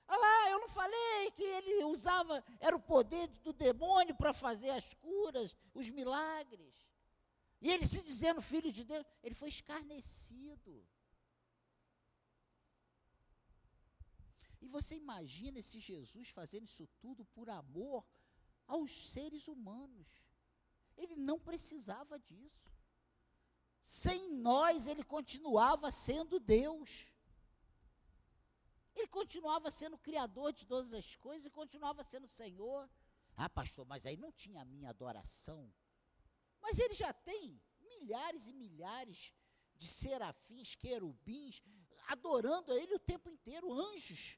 Olha 0.08 0.20
lá, 0.20 0.50
eu 0.52 0.60
não 0.60 0.68
falei 0.68 1.32
que 1.32 1.44
ele 1.44 1.86
usava, 1.86 2.44
era 2.60 2.76
o 2.76 2.80
poder 2.80 3.28
do 3.42 3.54
demônio 3.54 4.16
para 4.16 4.34
fazer 4.34 4.70
as 4.72 4.94
curas, 4.96 5.56
os 5.74 5.90
milagres. 5.90 6.76
E 7.62 7.72
ele 7.72 7.86
se 7.86 8.04
dizendo 8.04 8.42
filho 8.42 8.72
de 8.72 8.84
Deus, 8.84 9.06
ele 9.24 9.34
foi 9.34 9.48
escarnecido. 9.48 10.86
E 14.64 14.68
você 14.68 14.96
imagina 14.96 15.60
esse 15.60 15.78
Jesus 15.78 16.30
fazendo 16.30 16.66
isso 16.66 16.88
tudo 17.02 17.26
por 17.26 17.50
amor 17.50 18.06
aos 18.66 18.92
seres 19.12 19.50
humanos. 19.50 20.08
Ele 20.96 21.18
não 21.18 21.38
precisava 21.38 22.18
disso. 22.18 22.72
Sem 23.82 24.34
nós, 24.36 24.88
ele 24.88 25.04
continuava 25.04 25.92
sendo 25.92 26.40
Deus. 26.40 27.12
Ele 28.96 29.08
continuava 29.08 29.70
sendo 29.70 29.98
criador 29.98 30.54
de 30.54 30.66
todas 30.66 30.94
as 30.94 31.14
coisas 31.18 31.46
e 31.46 31.50
continuava 31.50 32.02
sendo 32.02 32.26
Senhor. 32.26 32.90
Ah, 33.36 33.50
pastor, 33.50 33.86
mas 33.86 34.06
aí 34.06 34.16
não 34.16 34.32
tinha 34.32 34.62
a 34.62 34.66
minha 34.66 34.92
adoração. 34.92 35.62
Mas 36.62 36.80
ele 36.80 36.94
já 36.94 37.12
tem 37.12 37.62
milhares 37.82 38.48
e 38.48 38.54
milhares 38.54 39.34
de 39.76 39.88
serafins, 39.88 40.74
querubins, 40.74 41.62
adorando 42.08 42.72
a 42.72 42.78
ele 42.78 42.96
o 42.96 43.00
tempo 43.00 43.30
inteiro, 43.30 43.74
anjos, 43.74 44.38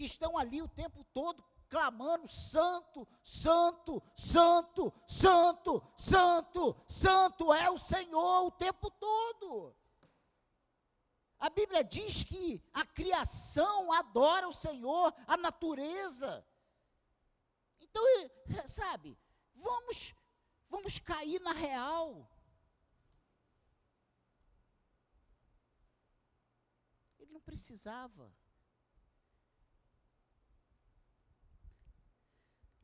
que 0.00 0.06
estão 0.06 0.38
ali 0.38 0.62
o 0.62 0.68
tempo 0.68 1.04
todo 1.12 1.44
clamando: 1.68 2.26
Santo, 2.26 3.06
Santo, 3.22 4.02
Santo, 4.14 4.90
Santo, 5.06 5.92
Santo, 5.94 6.84
Santo 6.88 7.52
é 7.52 7.68
o 7.68 7.76
Senhor 7.76 8.46
o 8.46 8.50
tempo 8.50 8.90
todo. 8.92 9.76
A 11.38 11.50
Bíblia 11.50 11.84
diz 11.84 12.24
que 12.24 12.62
a 12.72 12.86
criação 12.86 13.92
adora 13.92 14.48
o 14.48 14.54
Senhor, 14.54 15.14
a 15.26 15.36
natureza. 15.36 16.46
Então, 17.78 18.02
sabe, 18.66 19.18
vamos 19.54 20.14
vamos 20.70 20.98
cair 20.98 21.40
na 21.42 21.52
real. 21.52 22.26
Ele 27.18 27.32
não 27.32 27.40
precisava. 27.42 28.39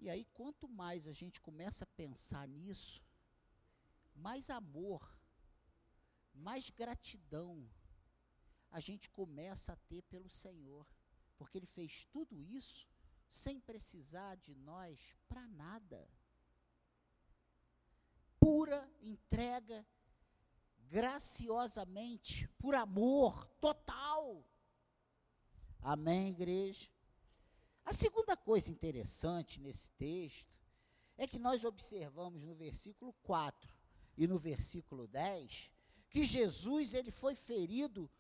E 0.07 0.09
aí, 0.09 0.25
quanto 0.35 0.69
mais 0.69 1.05
a 1.09 1.13
gente 1.13 1.41
começa 1.41 1.83
a 1.83 1.95
pensar 1.97 2.47
nisso, 2.47 3.03
mais 4.15 4.49
amor, 4.49 5.03
mais 6.33 6.71
gratidão, 6.71 7.69
a 8.71 8.79
gente 8.79 9.11
começa 9.11 9.73
a 9.73 9.77
ter 9.89 10.03
pelo 10.03 10.31
Senhor, 10.31 10.87
porque 11.37 11.59
Ele 11.59 11.67
fez 11.67 12.05
tudo 12.13 12.41
isso 12.41 12.89
sem 13.29 13.59
precisar 13.59 14.37
de 14.37 14.55
nós 14.55 15.17
para 15.27 15.45
nada. 15.49 16.09
Pura 18.39 18.89
entrega, 19.01 19.85
graciosamente, 20.89 22.47
por 22.61 22.77
amor 22.77 23.45
total. 23.61 24.49
Amém, 25.81 26.31
igreja? 26.31 26.96
A 27.87 27.93
segunda 27.93 28.37
coisa 28.37 28.69
interessante 28.73 29.61
nesse 29.61 29.93
texto 29.93 30.53
é 31.17 31.25
que 31.25 31.39
nós 31.39 31.65
observamos 31.65 32.43
no 32.43 32.53
versículo 32.53 33.13
4 33.23 33.73
e 34.17 34.27
no 34.27 34.41
versículo 34.41 35.07
10 35.07 35.71
que 36.11 36.25
Jesus 36.25 36.95
ele 36.95 37.13
foi 37.13 37.37
ferido 37.37 38.11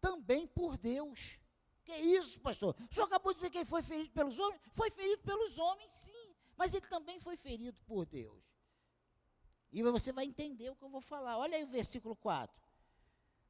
também 0.00 0.48
por 0.48 0.76
Deus. 0.76 1.38
Que 1.84 1.94
isso, 1.94 2.40
pastor? 2.40 2.74
O 2.90 2.92
senhor 2.92 3.06
acabou 3.06 3.32
de 3.32 3.38
dizer 3.38 3.50
que 3.50 3.58
ele 3.58 3.64
foi 3.64 3.80
ferido 3.82 4.10
pelos 4.10 4.40
homens? 4.40 4.60
Foi 4.72 4.90
ferido 4.90 5.22
pelos 5.22 5.56
homens, 5.56 5.92
sim. 5.92 6.34
Mas 6.56 6.74
ele 6.74 6.86
também 6.88 7.20
foi 7.20 7.36
ferido 7.36 7.78
por 7.86 8.04
Deus. 8.04 8.42
E 9.70 9.82
você 9.84 10.12
vai 10.12 10.24
entender 10.24 10.68
o 10.68 10.76
que 10.76 10.84
eu 10.84 10.88
vou 10.88 11.00
falar. 11.00 11.38
Olha 11.38 11.56
aí 11.56 11.62
o 11.62 11.68
versículo 11.68 12.16
4. 12.16 12.61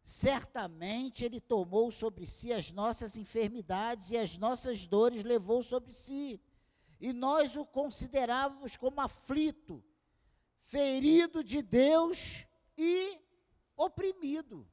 Certamente 0.04 1.24
ele 1.24 1.40
tomou 1.40 1.90
sobre 1.90 2.26
si 2.26 2.52
as 2.52 2.72
nossas 2.72 3.16
enfermidades 3.16 4.10
e 4.10 4.16
as 4.16 4.36
nossas 4.36 4.86
dores 4.86 5.22
levou 5.22 5.62
sobre 5.62 5.92
si. 5.92 6.40
E 7.00 7.12
nós 7.12 7.56
o 7.56 7.64
considerávamos 7.64 8.76
como 8.76 9.00
aflito, 9.00 9.82
ferido 10.58 11.42
de 11.42 11.62
Deus 11.62 12.44
e 12.76 13.20
oprimido. 13.76 14.68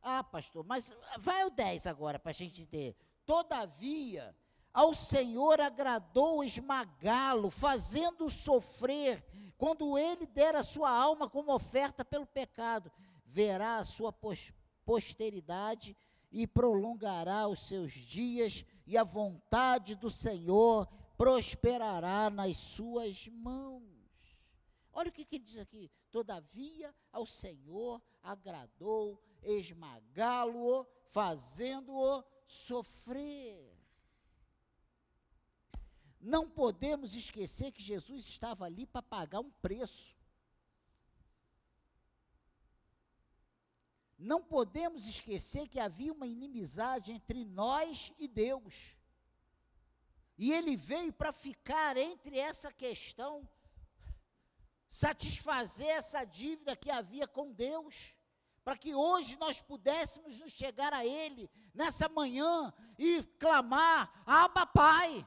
Ah, 0.00 0.24
pastor, 0.24 0.64
mas 0.64 0.92
vai 1.18 1.44
o 1.44 1.50
10 1.50 1.86
agora 1.86 2.18
para 2.18 2.30
a 2.30 2.34
gente 2.34 2.62
entender. 2.62 2.96
Todavia, 3.24 4.34
ao 4.72 4.94
Senhor 4.94 5.60
agradou 5.60 6.42
esmagá-lo, 6.42 7.50
fazendo-o 7.50 8.30
sofrer, 8.30 9.24
quando 9.56 9.96
ele 9.96 10.26
der 10.26 10.56
a 10.56 10.62
sua 10.62 10.90
alma 10.90 11.28
como 11.28 11.54
oferta 11.54 12.04
pelo 12.04 12.26
pecado, 12.26 12.90
verá 13.32 13.78
a 13.78 13.84
sua 13.84 14.14
posteridade 14.84 15.96
e 16.30 16.46
prolongará 16.46 17.48
os 17.48 17.66
seus 17.66 17.92
dias, 17.92 18.64
e 18.86 18.96
a 18.96 19.04
vontade 19.04 19.94
do 19.94 20.10
Senhor 20.10 20.86
prosperará 21.16 22.28
nas 22.28 22.56
suas 22.56 23.28
mãos. 23.28 23.82
Olha 24.92 25.08
o 25.08 25.12
que, 25.12 25.24
que 25.24 25.36
ele 25.36 25.44
diz 25.44 25.58
aqui: 25.58 25.90
todavia 26.10 26.94
ao 27.10 27.26
Senhor 27.26 28.02
agradou 28.22 29.22
esmagá-lo, 29.42 30.86
fazendo-o 31.04 32.22
sofrer. 32.46 33.72
Não 36.20 36.48
podemos 36.48 37.14
esquecer 37.14 37.72
que 37.72 37.82
Jesus 37.82 38.26
estava 38.26 38.64
ali 38.66 38.86
para 38.86 39.02
pagar 39.02 39.40
um 39.40 39.50
preço. 39.50 40.16
Não 44.22 44.42
podemos 44.42 45.06
esquecer 45.06 45.68
que 45.68 45.80
havia 45.80 46.12
uma 46.12 46.26
inimizade 46.26 47.12
entre 47.12 47.44
nós 47.44 48.12
e 48.18 48.28
Deus. 48.28 48.96
E 50.38 50.52
ele 50.52 50.76
veio 50.76 51.12
para 51.12 51.32
ficar 51.32 51.96
entre 51.96 52.38
essa 52.38 52.72
questão, 52.72 53.48
satisfazer 54.88 55.88
essa 55.88 56.24
dívida 56.24 56.76
que 56.76 56.90
havia 56.90 57.26
com 57.26 57.52
Deus, 57.52 58.14
para 58.64 58.76
que 58.76 58.94
hoje 58.94 59.36
nós 59.38 59.60
pudéssemos 59.60 60.38
nos 60.38 60.52
chegar 60.52 60.92
a 60.92 61.04
Ele 61.04 61.50
nessa 61.74 62.08
manhã 62.08 62.72
e 62.98 63.22
clamar: 63.38 64.22
Abba, 64.24 64.64
Pai 64.66 65.26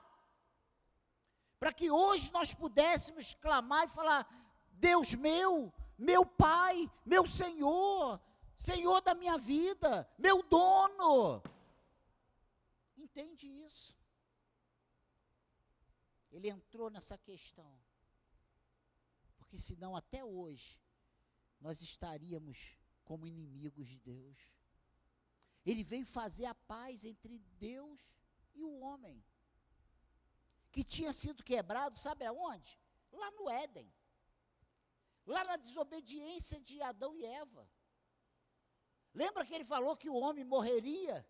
para 1.66 1.74
que 1.74 1.90
hoje 1.90 2.32
nós 2.32 2.54
pudéssemos 2.54 3.34
clamar 3.42 3.86
e 3.86 3.92
falar: 3.92 4.28
Deus 4.74 5.16
meu, 5.16 5.74
meu 5.98 6.24
Pai, 6.24 6.88
meu 7.04 7.26
Senhor, 7.26 8.22
Senhor 8.56 9.02
da 9.02 9.14
minha 9.14 9.38
vida, 9.38 10.10
meu 10.18 10.42
dono. 10.44 11.44
Entende 12.98 13.48
isso? 13.48 13.96
Ele 16.32 16.50
entrou 16.50 16.90
nessa 16.90 17.18
questão. 17.18 17.80
Porque 19.38 19.58
senão 19.58 19.96
até 19.96 20.24
hoje 20.24 20.80
nós 21.60 21.82
estaríamos 21.82 22.78
como 23.04 23.28
inimigos 23.28 23.88
de 23.88 24.00
Deus. 24.00 24.38
Ele 25.66 25.84
veio 25.84 26.06
fazer 26.06 26.46
a 26.46 26.56
paz 26.56 27.06
entre 27.06 27.40
Deus 27.58 28.14
e 28.54 28.64
o 28.64 28.80
homem 28.80 29.24
que 30.76 30.84
tinha 30.84 31.14
sido 31.14 31.42
quebrado, 31.42 31.98
sabe 31.98 32.26
aonde? 32.26 32.78
Lá 33.10 33.32
no 33.32 33.50
Éden. 33.50 33.90
Lá 35.26 35.44
na 35.46 35.56
desobediência 35.56 36.60
de 36.60 36.82
Adão 36.82 37.16
e 37.16 37.26
Eva. 37.26 37.66
Lembra 39.16 39.46
que 39.46 39.54
ele 39.56 39.64
falou 39.64 39.96
que 39.96 40.10
o 40.10 40.16
homem 40.16 40.44
morreria? 40.44 41.26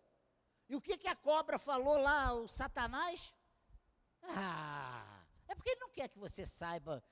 E 0.68 0.74
o 0.74 0.80
que, 0.80 0.98
que 0.98 1.06
a 1.06 1.14
cobra 1.14 1.58
falou 1.58 1.96
lá, 1.96 2.32
o 2.34 2.48
Satanás? 2.48 3.32
Ah, 4.22 5.24
é 5.46 5.54
porque 5.54 5.70
ele 5.70 5.80
não 5.80 5.90
quer 5.90 6.08
que 6.08 6.18
você 6.18 6.44
saiba, 6.44 7.02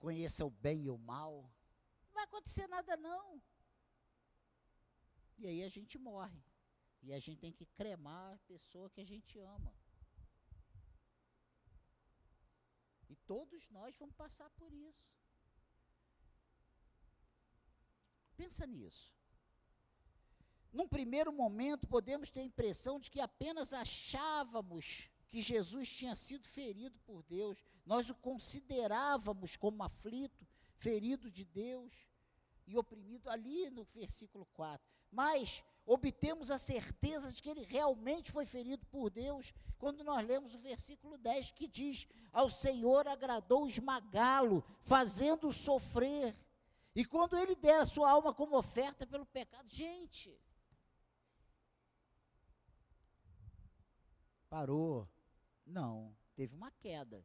conheça 0.00 0.44
o 0.44 0.50
bem 0.50 0.82
e 0.82 0.90
o 0.90 0.98
mal. 0.98 1.48
Não 2.06 2.12
vai 2.12 2.24
acontecer 2.24 2.66
nada, 2.66 2.96
não. 2.96 3.40
E 5.38 5.46
aí 5.46 5.62
a 5.62 5.68
gente 5.68 5.96
morre. 5.96 6.42
E 7.00 7.12
a 7.12 7.20
gente 7.20 7.38
tem 7.38 7.52
que 7.52 7.64
cremar 7.64 8.34
a 8.34 8.38
pessoa 8.38 8.90
que 8.90 9.00
a 9.00 9.06
gente 9.06 9.38
ama. 9.38 9.72
E 13.08 13.14
todos 13.14 13.70
nós 13.70 13.96
vamos 13.96 14.16
passar 14.16 14.50
por 14.50 14.72
isso. 14.72 15.16
Pensa 18.36 18.66
nisso. 18.66 19.17
Num 20.72 20.86
primeiro 20.86 21.32
momento, 21.32 21.86
podemos 21.86 22.30
ter 22.30 22.40
a 22.40 22.44
impressão 22.44 23.00
de 23.00 23.10
que 23.10 23.20
apenas 23.20 23.72
achávamos 23.72 25.08
que 25.28 25.42
Jesus 25.42 25.88
tinha 25.88 26.14
sido 26.14 26.46
ferido 26.46 26.98
por 27.00 27.22
Deus, 27.22 27.62
nós 27.84 28.08
o 28.08 28.14
considerávamos 28.14 29.56
como 29.56 29.82
aflito, 29.82 30.46
ferido 30.74 31.30
de 31.30 31.44
Deus 31.44 32.08
e 32.66 32.76
oprimido, 32.76 33.28
ali 33.28 33.70
no 33.70 33.84
versículo 33.84 34.46
4. 34.54 34.86
Mas 35.10 35.64
obtemos 35.86 36.50
a 36.50 36.58
certeza 36.58 37.32
de 37.32 37.42
que 37.42 37.48
ele 37.48 37.62
realmente 37.62 38.30
foi 38.30 38.44
ferido 38.44 38.86
por 38.86 39.10
Deus, 39.10 39.54
quando 39.78 40.04
nós 40.04 40.26
lemos 40.26 40.54
o 40.54 40.58
versículo 40.58 41.16
10 41.16 41.52
que 41.52 41.66
diz: 41.66 42.06
Ao 42.32 42.50
Senhor 42.50 43.06
agradou 43.08 43.66
esmagá-lo, 43.66 44.64
fazendo-o 44.80 45.52
sofrer. 45.52 46.36
E 46.94 47.04
quando 47.04 47.38
ele 47.38 47.54
der 47.54 47.80
a 47.80 47.86
sua 47.86 48.10
alma 48.10 48.34
como 48.34 48.56
oferta 48.56 49.06
pelo 49.06 49.24
pecado, 49.24 49.68
gente, 49.68 50.38
parou. 54.48 55.08
Não, 55.66 56.16
teve 56.34 56.54
uma 56.54 56.70
queda. 56.70 57.24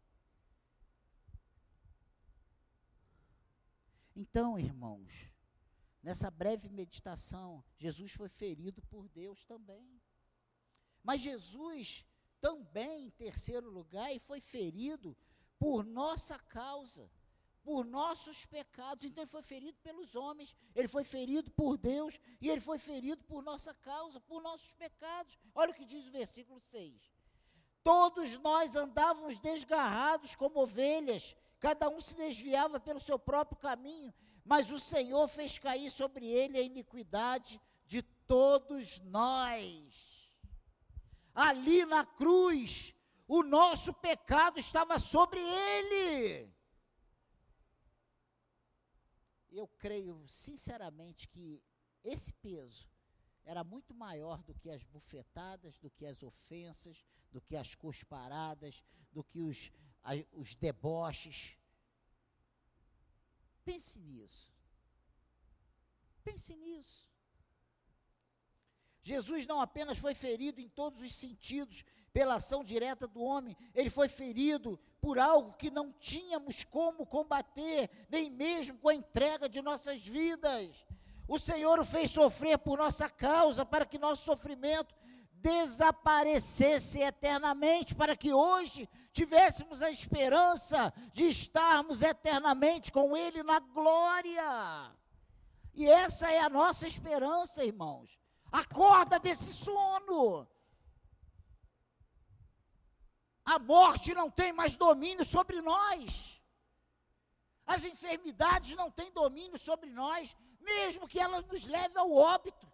Então, 4.15 4.59
irmãos, 4.59 5.33
Nessa 6.03 6.29
breve 6.29 6.67
meditação, 6.67 7.63
Jesus 7.77 8.11
foi 8.11 8.27
ferido 8.27 8.81
por 8.81 9.07
Deus 9.07 9.45
também. 9.45 10.01
Mas 11.01 11.21
Jesus 11.21 12.05
também, 12.41 13.05
em 13.05 13.09
terceiro 13.11 13.69
lugar, 13.69 14.13
e 14.13 14.19
foi 14.19 14.41
ferido 14.41 15.15
por 15.57 15.85
nossa 15.85 16.37
causa, 16.37 17.09
por 17.63 17.85
nossos 17.85 18.45
pecados. 18.45 19.05
Então 19.05 19.23
ele 19.23 19.31
foi 19.31 19.41
ferido 19.43 19.77
pelos 19.81 20.13
homens, 20.13 20.53
ele 20.75 20.89
foi 20.89 21.05
ferido 21.05 21.49
por 21.51 21.77
Deus 21.77 22.19
e 22.41 22.49
ele 22.49 22.59
foi 22.59 22.77
ferido 22.77 23.23
por 23.23 23.41
nossa 23.41 23.73
causa, 23.75 24.19
por 24.19 24.41
nossos 24.41 24.73
pecados. 24.73 25.37
Olha 25.55 25.71
o 25.71 25.73
que 25.73 25.85
diz 25.85 26.05
o 26.05 26.11
versículo 26.11 26.59
6. 26.59 27.12
Todos 27.83 28.37
nós 28.39 28.75
andávamos 28.75 29.39
desgarrados 29.39 30.35
como 30.35 30.61
ovelhas, 30.61 31.35
cada 31.59 31.89
um 31.89 31.99
se 31.99 32.15
desviava 32.15 32.79
pelo 32.79 32.99
seu 32.99 33.19
próprio 33.19 33.57
caminho, 33.57 34.13
mas 34.45 34.71
o 34.71 34.79
Senhor 34.79 35.27
fez 35.27 35.57
cair 35.57 35.89
sobre 35.89 36.25
ele 36.25 36.57
a 36.57 36.61
iniquidade 36.61 37.59
de 37.85 38.01
todos 38.01 38.99
nós. 39.01 40.31
Ali 41.35 41.85
na 41.85 42.05
cruz, 42.05 42.93
o 43.27 43.43
nosso 43.43 43.93
pecado 43.93 44.59
estava 44.59 44.97
sobre 44.99 45.39
ele. 45.41 46.53
Eu 49.51 49.67
creio 49.67 50.23
sinceramente 50.27 51.27
que 51.27 51.61
esse 52.03 52.31
peso 52.33 52.87
era 53.45 53.63
muito 53.63 53.93
maior 53.93 54.41
do 54.43 54.53
que 54.55 54.69
as 54.69 54.83
bufetadas, 54.83 55.77
do 55.77 55.89
que 55.89 56.05
as 56.05 56.23
ofensas, 56.23 57.03
do 57.31 57.41
que 57.41 57.55
as 57.55 57.75
cusparadas, 57.75 58.83
do 59.11 59.23
que 59.23 59.39
os, 59.39 59.71
os 60.33 60.55
deboches 60.55 61.57
Pense 63.63 63.99
nisso. 63.99 64.51
Pense 66.23 66.55
nisso. 66.55 67.07
Jesus 69.01 69.45
não 69.45 69.59
apenas 69.59 69.97
foi 69.97 70.13
ferido 70.13 70.61
em 70.61 70.69
todos 70.69 71.01
os 71.01 71.13
sentidos 71.13 71.83
pela 72.13 72.35
ação 72.35 72.63
direta 72.63 73.07
do 73.07 73.23
homem, 73.23 73.57
ele 73.73 73.89
foi 73.89 74.07
ferido 74.07 74.79
por 75.01 75.17
algo 75.17 75.53
que 75.53 75.71
não 75.71 75.91
tínhamos 75.93 76.63
como 76.63 77.07
combater, 77.07 77.89
nem 78.07 78.29
mesmo 78.29 78.77
com 78.77 78.89
a 78.89 78.93
entrega 78.93 79.49
de 79.49 79.61
nossas 79.63 79.99
vidas. 80.05 80.85
O 81.33 81.39
Senhor 81.39 81.79
o 81.79 81.85
fez 81.93 82.11
sofrer 82.11 82.59
por 82.59 82.77
nossa 82.77 83.09
causa, 83.09 83.65
para 83.65 83.87
que 83.87 83.97
nosso 83.97 84.23
sofrimento 84.23 84.93
desaparecesse 85.31 86.99
eternamente, 86.99 87.95
para 87.95 88.15
que 88.15 88.31
hoje 88.31 88.87
tivéssemos 89.11 89.81
a 89.81 89.89
esperança 89.89 90.93
de 91.11 91.23
estarmos 91.23 92.03
eternamente 92.03 92.91
com 92.91 93.17
Ele 93.17 93.41
na 93.41 93.59
glória. 93.59 94.45
E 95.73 95.89
essa 95.89 96.31
é 96.31 96.39
a 96.39 96.49
nossa 96.49 96.85
esperança, 96.85 97.65
irmãos. 97.65 98.19
Acorda 98.51 99.17
desse 99.17 99.51
sono. 99.55 100.47
A 103.43 103.57
morte 103.57 104.13
não 104.13 104.29
tem 104.29 104.53
mais 104.53 104.75
domínio 104.75 105.25
sobre 105.25 105.61
nós. 105.61 106.39
As 107.65 107.83
enfermidades 107.83 108.75
não 108.75 108.91
têm 108.91 109.11
domínio 109.11 109.57
sobre 109.57 109.89
nós, 109.89 110.35
mesmo 110.63 111.07
que 111.07 111.19
elas 111.19 111.45
nos 111.45 111.65
levem 111.65 111.97
ao 111.97 112.11
óbito. 112.11 112.71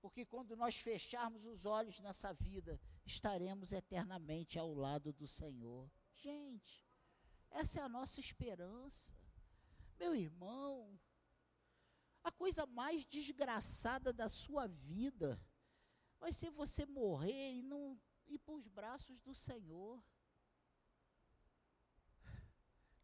Porque 0.00 0.24
quando 0.24 0.56
nós 0.56 0.76
fecharmos 0.76 1.46
os 1.46 1.64
olhos 1.64 1.98
nessa 1.98 2.32
vida, 2.32 2.80
estaremos 3.06 3.72
eternamente 3.72 4.58
ao 4.58 4.72
lado 4.74 5.12
do 5.12 5.26
Senhor. 5.26 5.90
Gente, 6.14 6.84
essa 7.50 7.80
é 7.80 7.82
a 7.82 7.88
nossa 7.88 8.20
esperança. 8.20 9.14
Meu 9.98 10.14
irmão, 10.14 10.98
a 12.22 12.30
coisa 12.32 12.66
mais 12.66 13.04
desgraçada 13.06 14.12
da 14.12 14.28
sua 14.28 14.66
vida 14.66 15.40
vai 16.18 16.32
ser 16.32 16.50
você 16.50 16.84
morrer 16.86 17.52
e 17.54 17.62
não 17.62 18.00
ir 18.26 18.38
para 18.38 18.54
os 18.54 18.66
braços 18.66 19.20
do 19.20 19.34
Senhor. 19.34 20.02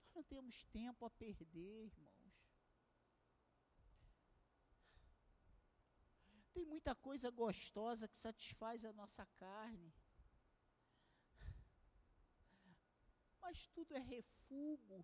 Nós 0.02 0.14
não 0.14 0.22
temos 0.22 0.64
tempo 0.64 1.04
a 1.04 1.11
perder, 1.11 1.85
irmãos. 1.85 2.09
Tem 6.60 6.66
muita 6.66 6.94
coisa 6.94 7.30
gostosa 7.30 8.06
que 8.06 8.18
satisfaz 8.18 8.84
a 8.84 8.92
nossa 8.92 9.24
carne. 9.38 9.94
Mas 13.40 13.66
tudo 13.68 13.94
é 13.94 13.98
refúgio 13.98 15.02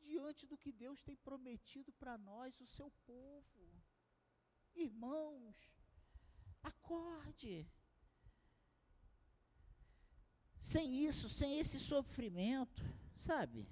diante 0.00 0.46
do 0.46 0.56
que 0.56 0.72
Deus 0.72 1.02
tem 1.02 1.14
prometido 1.14 1.92
para 1.92 2.16
nós, 2.16 2.58
o 2.58 2.66
seu 2.66 2.90
povo. 3.04 3.82
Irmãos, 4.74 5.58
acorde. 6.62 7.68
Sem 10.58 11.04
isso, 11.04 11.28
sem 11.28 11.58
esse 11.58 11.78
sofrimento, 11.78 12.82
sabe? 13.14 13.68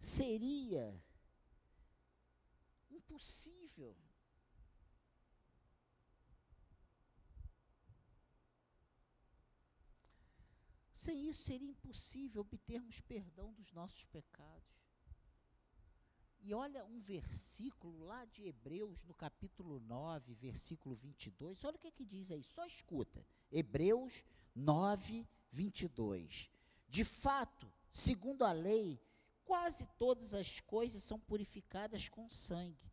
Seria 0.00 1.00
impossível. 2.90 3.96
Sem 11.06 11.28
isso 11.28 11.44
seria 11.44 11.70
impossível 11.70 12.40
obtermos 12.40 13.00
perdão 13.00 13.52
dos 13.52 13.70
nossos 13.70 14.04
pecados. 14.06 14.74
E 16.40 16.52
olha 16.52 16.84
um 16.84 16.98
versículo 16.98 18.04
lá 18.04 18.24
de 18.24 18.44
Hebreus, 18.44 19.04
no 19.04 19.14
capítulo 19.14 19.78
9, 19.78 20.34
versículo 20.34 20.96
22. 20.96 21.64
Olha 21.64 21.76
o 21.76 21.78
que, 21.78 21.92
que 21.92 22.04
diz 22.04 22.32
aí, 22.32 22.42
só 22.42 22.66
escuta. 22.66 23.24
Hebreus 23.52 24.24
9, 24.52 25.24
22. 25.52 26.50
De 26.88 27.04
fato, 27.04 27.72
segundo 27.92 28.42
a 28.42 28.50
lei, 28.50 29.00
quase 29.44 29.86
todas 30.00 30.34
as 30.34 30.58
coisas 30.58 31.04
são 31.04 31.20
purificadas 31.20 32.08
com 32.08 32.28
sangue. 32.28 32.92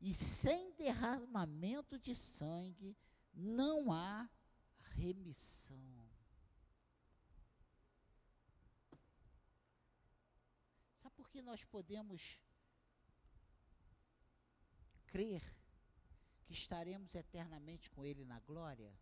E 0.00 0.14
sem 0.14 0.72
derramamento 0.76 1.98
de 1.98 2.14
sangue 2.14 2.96
não 3.34 3.92
há 3.92 4.26
remissão. 4.94 6.09
Que 11.30 11.40
nós 11.40 11.64
podemos 11.64 12.40
crer 15.06 15.42
que 16.44 16.52
estaremos 16.52 17.14
eternamente 17.14 17.90
com 17.90 18.04
Ele 18.04 18.24
na 18.24 18.40
glória? 18.40 18.92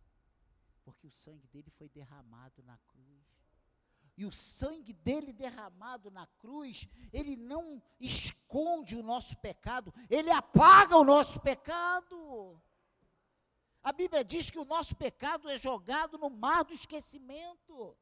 Porque 0.83 1.07
o 1.07 1.11
sangue 1.11 1.47
dele 1.47 1.69
foi 1.71 1.89
derramado 1.89 2.63
na 2.63 2.77
cruz. 2.77 3.39
E 4.19 4.25
o 4.25 4.31
sangue 4.31 4.91
dele 4.91 5.31
derramado 5.31 6.11
na 6.11 6.27
cruz, 6.27 6.85
ele 7.13 7.37
não 7.37 7.81
esconde 7.99 8.97
o 8.97 9.01
nosso 9.01 9.37
pecado, 9.37 9.93
ele 10.09 10.29
apaga 10.29 10.97
o 10.97 11.05
nosso 11.05 11.39
pecado. 11.39 12.61
A 13.81 13.93
Bíblia 13.93 14.23
diz 14.25 14.49
que 14.49 14.59
o 14.59 14.65
nosso 14.65 14.93
pecado 14.93 15.49
é 15.49 15.57
jogado 15.57 16.17
no 16.17 16.29
mar 16.29 16.65
do 16.65 16.73
esquecimento. 16.73 17.97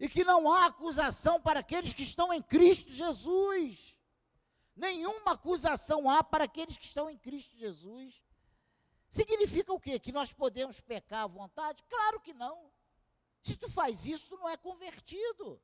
E 0.00 0.08
que 0.08 0.24
não 0.24 0.50
há 0.50 0.64
acusação 0.64 1.38
para 1.38 1.60
aqueles 1.60 1.92
que 1.92 2.02
estão 2.02 2.32
em 2.32 2.42
Cristo 2.42 2.90
Jesus. 2.90 3.94
Nenhuma 4.74 5.32
acusação 5.32 6.08
há 6.08 6.24
para 6.24 6.44
aqueles 6.44 6.78
que 6.78 6.86
estão 6.86 7.10
em 7.10 7.18
Cristo 7.18 7.54
Jesus. 7.54 8.24
Significa 9.10 9.72
o 9.72 9.78
quê? 9.78 10.00
Que 10.00 10.10
nós 10.10 10.32
podemos 10.32 10.80
pecar 10.80 11.24
à 11.24 11.26
vontade? 11.26 11.82
Claro 11.82 12.18
que 12.18 12.32
não. 12.32 12.72
Se 13.42 13.56
tu 13.56 13.70
faz 13.70 14.06
isso, 14.06 14.30
tu 14.30 14.36
não 14.36 14.48
é 14.48 14.56
convertido. 14.56 15.60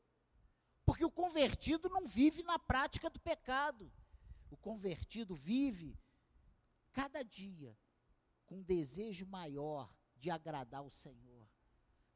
Porque 0.84 1.04
o 1.04 1.10
convertido 1.10 1.88
não 1.88 2.06
vive 2.06 2.42
na 2.42 2.58
prática 2.58 3.08
do 3.08 3.18
pecado. 3.18 3.90
O 4.50 4.56
convertido 4.56 5.34
vive 5.34 5.98
cada 6.92 7.22
dia 7.22 7.76
com 8.44 8.56
um 8.56 8.62
desejo 8.62 9.26
maior 9.26 9.90
de 10.16 10.30
agradar 10.30 10.84
o 10.84 10.90
Senhor. 10.90 11.48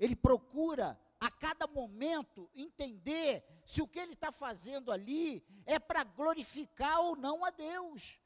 Ele 0.00 0.16
procura 0.16 0.98
a 1.20 1.30
cada 1.30 1.66
momento 1.66 2.50
entender 2.54 3.44
se 3.66 3.82
o 3.82 3.86
que 3.86 3.98
ele 3.98 4.14
está 4.14 4.32
fazendo 4.32 4.90
ali 4.90 5.44
é 5.66 5.78
para 5.78 6.02
glorificar 6.02 6.98
ou 7.00 7.14
não 7.14 7.44
a 7.44 7.50
Deus. 7.50 8.18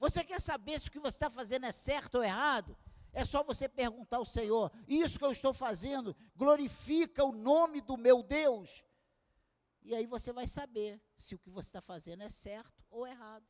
Você 0.00 0.24
quer 0.24 0.40
saber 0.40 0.80
se 0.80 0.88
o 0.88 0.90
que 0.90 0.98
você 0.98 1.14
está 1.14 1.30
fazendo 1.30 1.66
é 1.66 1.70
certo 1.70 2.16
ou 2.16 2.24
errado? 2.24 2.76
É 3.12 3.24
só 3.24 3.44
você 3.44 3.68
perguntar 3.68 4.16
ao 4.16 4.24
Senhor: 4.24 4.72
isso 4.88 5.18
que 5.18 5.24
eu 5.24 5.30
estou 5.30 5.54
fazendo 5.54 6.16
glorifica 6.34 7.24
o 7.24 7.32
nome 7.32 7.80
do 7.80 7.96
meu 7.96 8.24
Deus? 8.24 8.84
E 9.82 9.94
aí 9.94 10.06
você 10.06 10.32
vai 10.32 10.48
saber 10.48 11.00
se 11.16 11.36
o 11.36 11.38
que 11.38 11.48
você 11.48 11.68
está 11.68 11.80
fazendo 11.80 12.24
é 12.24 12.28
certo 12.28 12.84
ou 12.90 13.06
errado. 13.06 13.46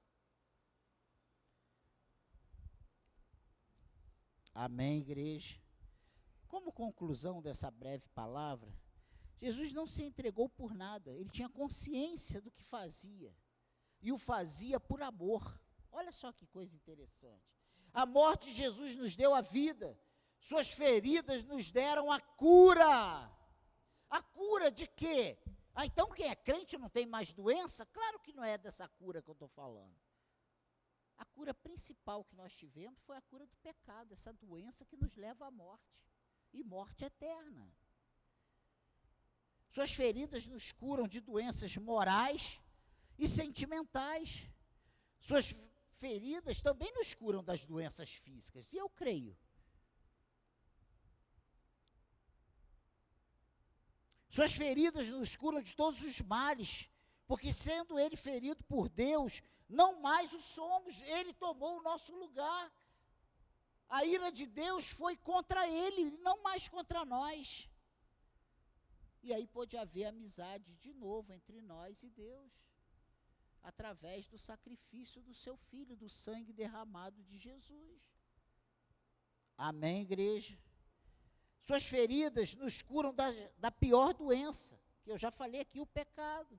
Amém, 4.54 4.98
igreja? 4.98 5.58
Como 6.50 6.72
conclusão 6.72 7.40
dessa 7.40 7.70
breve 7.70 8.08
palavra, 8.08 8.68
Jesus 9.40 9.72
não 9.72 9.86
se 9.86 10.02
entregou 10.02 10.48
por 10.48 10.74
nada, 10.74 11.12
ele 11.12 11.30
tinha 11.30 11.48
consciência 11.48 12.40
do 12.40 12.50
que 12.50 12.60
fazia, 12.60 13.32
e 14.02 14.10
o 14.10 14.18
fazia 14.18 14.80
por 14.80 15.00
amor. 15.00 15.62
Olha 15.92 16.10
só 16.10 16.32
que 16.32 16.48
coisa 16.48 16.74
interessante. 16.74 17.56
A 17.92 18.04
morte 18.04 18.48
de 18.50 18.56
Jesus 18.56 18.96
nos 18.96 19.14
deu 19.14 19.32
a 19.32 19.40
vida, 19.40 19.96
suas 20.40 20.72
feridas 20.72 21.44
nos 21.44 21.70
deram 21.70 22.10
a 22.10 22.20
cura. 22.20 23.30
A 24.10 24.20
cura 24.20 24.72
de 24.72 24.88
quê? 24.88 25.38
Ah, 25.72 25.86
então 25.86 26.10
quem 26.10 26.26
é 26.26 26.34
crente 26.34 26.76
não 26.76 26.88
tem 26.88 27.06
mais 27.06 27.32
doença? 27.32 27.86
Claro 27.86 28.18
que 28.18 28.32
não 28.32 28.42
é 28.42 28.58
dessa 28.58 28.88
cura 28.88 29.22
que 29.22 29.30
eu 29.30 29.34
estou 29.34 29.48
falando. 29.48 29.94
A 31.16 31.24
cura 31.26 31.54
principal 31.54 32.24
que 32.24 32.34
nós 32.34 32.52
tivemos 32.56 32.98
foi 33.02 33.16
a 33.16 33.22
cura 33.22 33.46
do 33.46 33.56
pecado, 33.58 34.12
essa 34.12 34.32
doença 34.32 34.84
que 34.84 34.96
nos 34.96 35.14
leva 35.14 35.46
à 35.46 35.50
morte 35.50 36.00
e 36.52 36.62
morte 36.62 37.04
eterna. 37.04 37.72
Suas 39.68 39.92
feridas 39.92 40.46
nos 40.46 40.72
curam 40.72 41.06
de 41.06 41.20
doenças 41.20 41.76
morais 41.76 42.60
e 43.18 43.28
sentimentais. 43.28 44.48
Suas 45.20 45.54
feridas 45.92 46.60
também 46.60 46.92
nos 46.94 47.14
curam 47.14 47.44
das 47.44 47.64
doenças 47.64 48.12
físicas, 48.12 48.72
e 48.72 48.78
eu 48.78 48.88
creio. 48.88 49.36
Suas 54.28 54.52
feridas 54.52 55.08
nos 55.08 55.36
curam 55.36 55.60
de 55.60 55.74
todos 55.74 56.02
os 56.02 56.20
males, 56.20 56.88
porque 57.26 57.52
sendo 57.52 57.98
ele 57.98 58.16
ferido 58.16 58.62
por 58.64 58.88
Deus, 58.88 59.42
não 59.68 60.00
mais 60.00 60.32
o 60.32 60.40
somos, 60.40 61.00
ele 61.02 61.32
tomou 61.34 61.78
o 61.78 61.82
nosso 61.82 62.14
lugar. 62.16 62.72
A 63.90 64.05
ira 64.05 64.31
de 64.31 64.46
Deus 64.46 64.88
foi 64.88 65.16
contra 65.16 65.68
ele, 65.68 66.12
não 66.18 66.40
mais 66.42 66.68
contra 66.68 67.05
nós. 67.05 67.68
E 69.20 69.35
aí 69.35 69.46
pode 69.48 69.76
haver 69.76 70.05
amizade 70.05 70.76
de 70.76 70.92
novo 70.94 71.33
entre 71.33 71.61
nós 71.61 72.05
e 72.05 72.09
Deus, 72.11 72.53
através 73.64 74.29
do 74.29 74.38
sacrifício 74.38 75.20
do 75.22 75.35
seu 75.35 75.57
filho, 75.57 75.96
do 75.96 76.09
sangue 76.09 76.53
derramado 76.53 77.20
de 77.24 77.37
Jesus. 77.37 78.00
Amém, 79.59 80.03
igreja? 80.03 80.57
Suas 81.61 81.85
feridas 81.85 82.55
nos 82.55 82.81
curam 82.83 83.12
da, 83.12 83.29
da 83.59 83.72
pior 83.72 84.14
doença, 84.14 84.81
que 85.03 85.11
eu 85.11 85.18
já 85.18 85.33
falei 85.33 85.61
aqui, 85.61 85.81
o 85.81 85.87
pecado. 85.87 86.59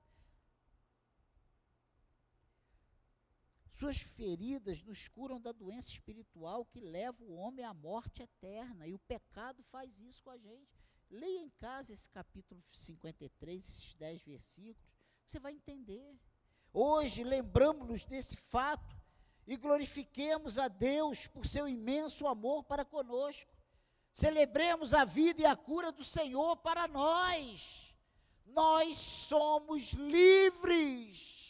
Suas 3.72 3.98
feridas 3.98 4.82
nos 4.82 5.08
curam 5.08 5.40
da 5.40 5.50
doença 5.50 5.88
espiritual 5.88 6.64
que 6.66 6.78
leva 6.78 7.24
o 7.24 7.32
homem 7.32 7.64
à 7.64 7.72
morte 7.72 8.22
eterna. 8.22 8.86
E 8.86 8.94
o 8.94 8.98
pecado 8.98 9.62
faz 9.64 9.98
isso 9.98 10.22
com 10.22 10.30
a 10.30 10.36
gente. 10.36 10.70
Leia 11.10 11.40
em 11.40 11.48
casa 11.48 11.92
esse 11.92 12.08
capítulo 12.10 12.62
53, 12.70 13.62
esses 13.62 13.94
10 13.94 14.22
versículos, 14.22 14.92
você 15.26 15.40
vai 15.40 15.52
entender. 15.52 16.14
Hoje 16.72 17.24
lembramos-nos 17.24 18.04
desse 18.04 18.36
fato 18.36 18.94
e 19.46 19.56
glorifiquemos 19.56 20.58
a 20.58 20.68
Deus 20.68 21.26
por 21.26 21.46
seu 21.46 21.66
imenso 21.66 22.26
amor 22.26 22.64
para 22.64 22.84
conosco. 22.84 23.50
Celebremos 24.12 24.92
a 24.92 25.04
vida 25.04 25.42
e 25.42 25.46
a 25.46 25.56
cura 25.56 25.90
do 25.90 26.04
Senhor 26.04 26.56
para 26.58 26.86
nós. 26.86 27.94
Nós 28.44 28.96
somos 28.96 29.92
livres 29.92 31.41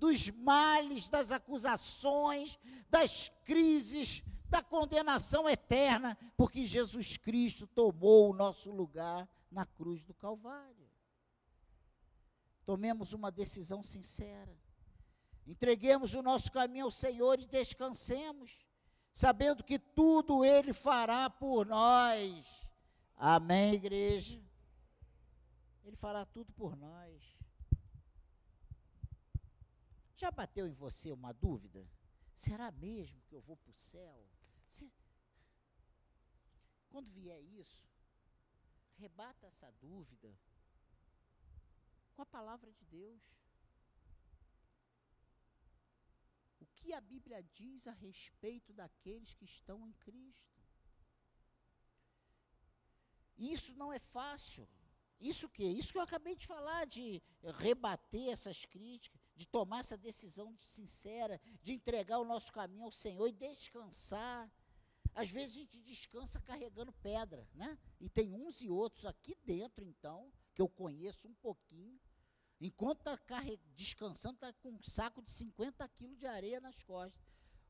dos 0.00 0.30
males, 0.30 1.08
das 1.08 1.30
acusações, 1.30 2.58
das 2.88 3.28
crises, 3.44 4.24
da 4.48 4.62
condenação 4.62 5.48
eterna, 5.48 6.16
porque 6.38 6.64
Jesus 6.64 7.18
Cristo 7.18 7.66
tomou 7.66 8.30
o 8.30 8.34
nosso 8.34 8.72
lugar 8.72 9.28
na 9.52 9.66
cruz 9.66 10.02
do 10.02 10.14
Calvário. 10.14 10.88
Tomemos 12.64 13.12
uma 13.12 13.30
decisão 13.30 13.84
sincera. 13.84 14.56
Entreguemos 15.46 16.14
o 16.14 16.22
nosso 16.22 16.50
caminho 16.50 16.86
ao 16.86 16.90
Senhor 16.90 17.38
e 17.38 17.46
descansemos, 17.46 18.66
sabendo 19.12 19.62
que 19.62 19.78
tudo 19.78 20.44
Ele 20.44 20.72
fará 20.72 21.28
por 21.28 21.66
nós. 21.66 22.66
Amém, 23.16 23.74
igreja? 23.74 24.40
Ele 25.84 25.96
fará 25.96 26.24
tudo 26.24 26.52
por 26.52 26.74
nós. 26.74 27.39
Já 30.20 30.30
bateu 30.30 30.66
em 30.66 30.74
você 30.74 31.10
uma 31.10 31.32
dúvida? 31.32 31.88
Será 32.34 32.70
mesmo 32.70 33.22
que 33.22 33.34
eu 33.34 33.40
vou 33.40 33.56
para 33.56 33.70
o 33.70 33.74
céu? 33.74 34.28
Se... 34.68 34.92
Quando 36.90 37.10
vier 37.10 37.40
isso, 37.42 37.88
rebata 38.98 39.46
essa 39.46 39.70
dúvida 39.80 40.30
com 42.12 42.20
a 42.20 42.26
palavra 42.26 42.70
de 42.70 42.84
Deus. 42.84 43.22
O 46.60 46.66
que 46.66 46.92
a 46.92 47.00
Bíblia 47.00 47.42
diz 47.42 47.88
a 47.88 47.92
respeito 47.92 48.74
daqueles 48.74 49.32
que 49.32 49.46
estão 49.46 49.86
em 49.86 49.92
Cristo? 49.94 50.60
Isso 53.38 53.74
não 53.74 53.90
é 53.90 53.98
fácil. 53.98 54.68
Isso 55.20 55.48
que? 55.48 55.64
Isso 55.64 55.92
que 55.92 55.98
eu 55.98 56.02
acabei 56.02 56.34
de 56.34 56.46
falar, 56.46 56.86
de 56.86 57.22
rebater 57.58 58.30
essas 58.30 58.64
críticas, 58.64 59.20
de 59.36 59.46
tomar 59.46 59.80
essa 59.80 59.96
decisão 59.96 60.56
sincera, 60.58 61.40
de 61.62 61.72
entregar 61.72 62.18
o 62.18 62.24
nosso 62.24 62.52
caminho 62.52 62.84
ao 62.84 62.90
Senhor 62.90 63.28
e 63.28 63.32
descansar. 63.32 64.50
Às 65.14 65.30
vezes 65.30 65.56
a 65.56 65.58
gente 65.60 65.80
descansa 65.80 66.40
carregando 66.40 66.92
pedra, 66.92 67.46
né? 67.54 67.78
E 68.00 68.08
tem 68.08 68.32
uns 68.32 68.62
e 68.62 68.70
outros 68.70 69.04
aqui 69.04 69.36
dentro, 69.44 69.84
então, 69.84 70.32
que 70.54 70.62
eu 70.62 70.68
conheço 70.68 71.28
um 71.28 71.34
pouquinho, 71.34 72.00
Enquanto 72.60 72.98
está 73.00 73.42
descansando, 73.74 74.34
está 74.34 74.52
com 74.52 74.68
um 74.68 74.82
saco 74.82 75.22
de 75.22 75.30
50 75.30 75.88
quilos 75.88 76.18
de 76.18 76.26
areia 76.26 76.60
nas 76.60 76.84
costas. 76.84 77.18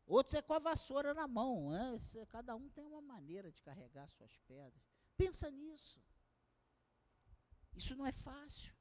Outros 0.05 0.35
é 0.35 0.43
com 0.43 0.53
a 0.53 0.59
vassoura 0.59 1.15
na 1.15 1.29
mão. 1.29 1.71
Né? 1.71 1.97
Cada 2.29 2.57
um 2.57 2.69
tem 2.69 2.85
uma 2.85 3.01
maneira 3.01 3.53
de 3.53 3.63
carregar 3.63 4.09
suas 4.09 4.37
pedras. 4.49 4.83
Pensa 5.17 5.49
nisso. 5.49 6.03
Isso 7.77 7.97
não 7.97 8.07
é 8.07 8.13
fácil. 8.13 8.73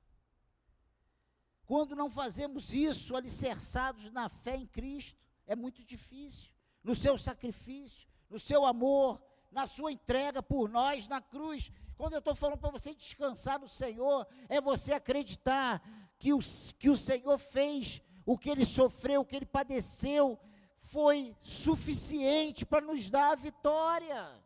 Quando 1.65 1.95
não 1.95 2.10
fazemos 2.10 2.73
isso, 2.73 3.15
alicerçados 3.15 4.10
na 4.12 4.28
fé 4.28 4.56
em 4.56 4.65
Cristo, 4.65 5.23
é 5.45 5.56
muito 5.56 5.84
difícil. 5.84 6.52
No 6.84 6.95
seu 6.95 7.17
sacrifício, 7.17 8.08
no 8.30 8.39
seu 8.39 8.65
amor, 8.65 9.21
na 9.52 9.67
sua 9.67 9.91
entrega 9.91 10.41
por 10.41 10.69
nós 10.69 11.08
na 11.08 11.21
cruz. 11.21 11.71
Quando 11.97 12.13
eu 12.13 12.19
estou 12.19 12.34
falando 12.34 12.60
para 12.60 12.71
você 12.71 12.93
descansar 12.93 13.60
no 13.60 13.67
Senhor, 13.67 14.28
é 14.47 14.62
você 14.62 14.93
acreditar 14.93 15.82
que 16.17 16.34
o, 16.34 16.39
que 16.78 16.89
o 16.89 16.97
Senhor 16.97 17.38
fez, 17.38 18.02
o 18.25 18.38
que 18.38 18.49
ele 18.49 18.65
sofreu, 18.65 19.21
o 19.21 19.25
que 19.25 19.36
ele 19.36 19.45
padeceu, 19.45 20.39
foi 20.75 21.36
suficiente 21.41 22.65
para 22.65 22.86
nos 22.86 23.10
dar 23.10 23.34
a 23.34 23.36
vitória. 23.36 24.41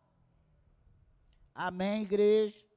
Amém, 1.54 2.02
igreja? 2.02 2.73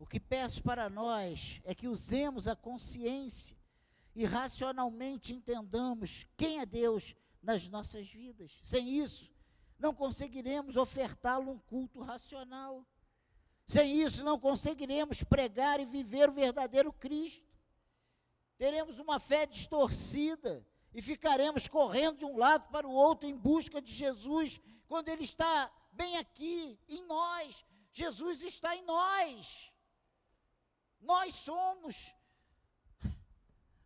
O 0.00 0.06
que 0.06 0.18
peço 0.18 0.62
para 0.62 0.88
nós 0.88 1.60
é 1.62 1.74
que 1.74 1.86
usemos 1.86 2.48
a 2.48 2.56
consciência 2.56 3.54
e 4.16 4.24
racionalmente 4.24 5.34
entendamos 5.34 6.26
quem 6.38 6.58
é 6.58 6.64
Deus 6.64 7.14
nas 7.42 7.68
nossas 7.68 8.08
vidas. 8.08 8.58
Sem 8.62 8.88
isso, 8.88 9.30
não 9.78 9.94
conseguiremos 9.94 10.78
ofertá-lo 10.78 11.52
um 11.52 11.58
culto 11.58 12.00
racional. 12.00 12.82
Sem 13.66 14.00
isso, 14.00 14.24
não 14.24 14.40
conseguiremos 14.40 15.22
pregar 15.22 15.78
e 15.78 15.84
viver 15.84 16.30
o 16.30 16.32
verdadeiro 16.32 16.94
Cristo. 16.94 17.46
Teremos 18.56 18.98
uma 19.00 19.20
fé 19.20 19.44
distorcida 19.44 20.66
e 20.94 21.02
ficaremos 21.02 21.68
correndo 21.68 22.20
de 22.20 22.24
um 22.24 22.38
lado 22.38 22.70
para 22.70 22.88
o 22.88 22.92
outro 22.92 23.28
em 23.28 23.36
busca 23.36 23.82
de 23.82 23.92
Jesus, 23.92 24.58
quando 24.88 25.10
Ele 25.10 25.24
está 25.24 25.70
bem 25.92 26.16
aqui, 26.16 26.78
em 26.88 27.04
nós. 27.04 27.66
Jesus 27.92 28.42
está 28.42 28.74
em 28.74 28.82
nós. 28.82 29.70
Nós 31.00 31.34
somos 31.34 32.14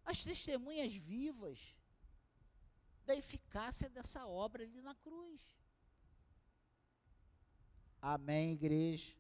as 0.04 0.22
testemunhas 0.24 0.94
vivas 0.94 1.74
da 3.06 3.14
eficácia 3.14 3.88
dessa 3.88 4.26
obra 4.26 4.64
ali 4.64 4.80
na 4.82 4.94
cruz. 4.94 5.40
Amém, 8.00 8.52
igreja? 8.52 9.14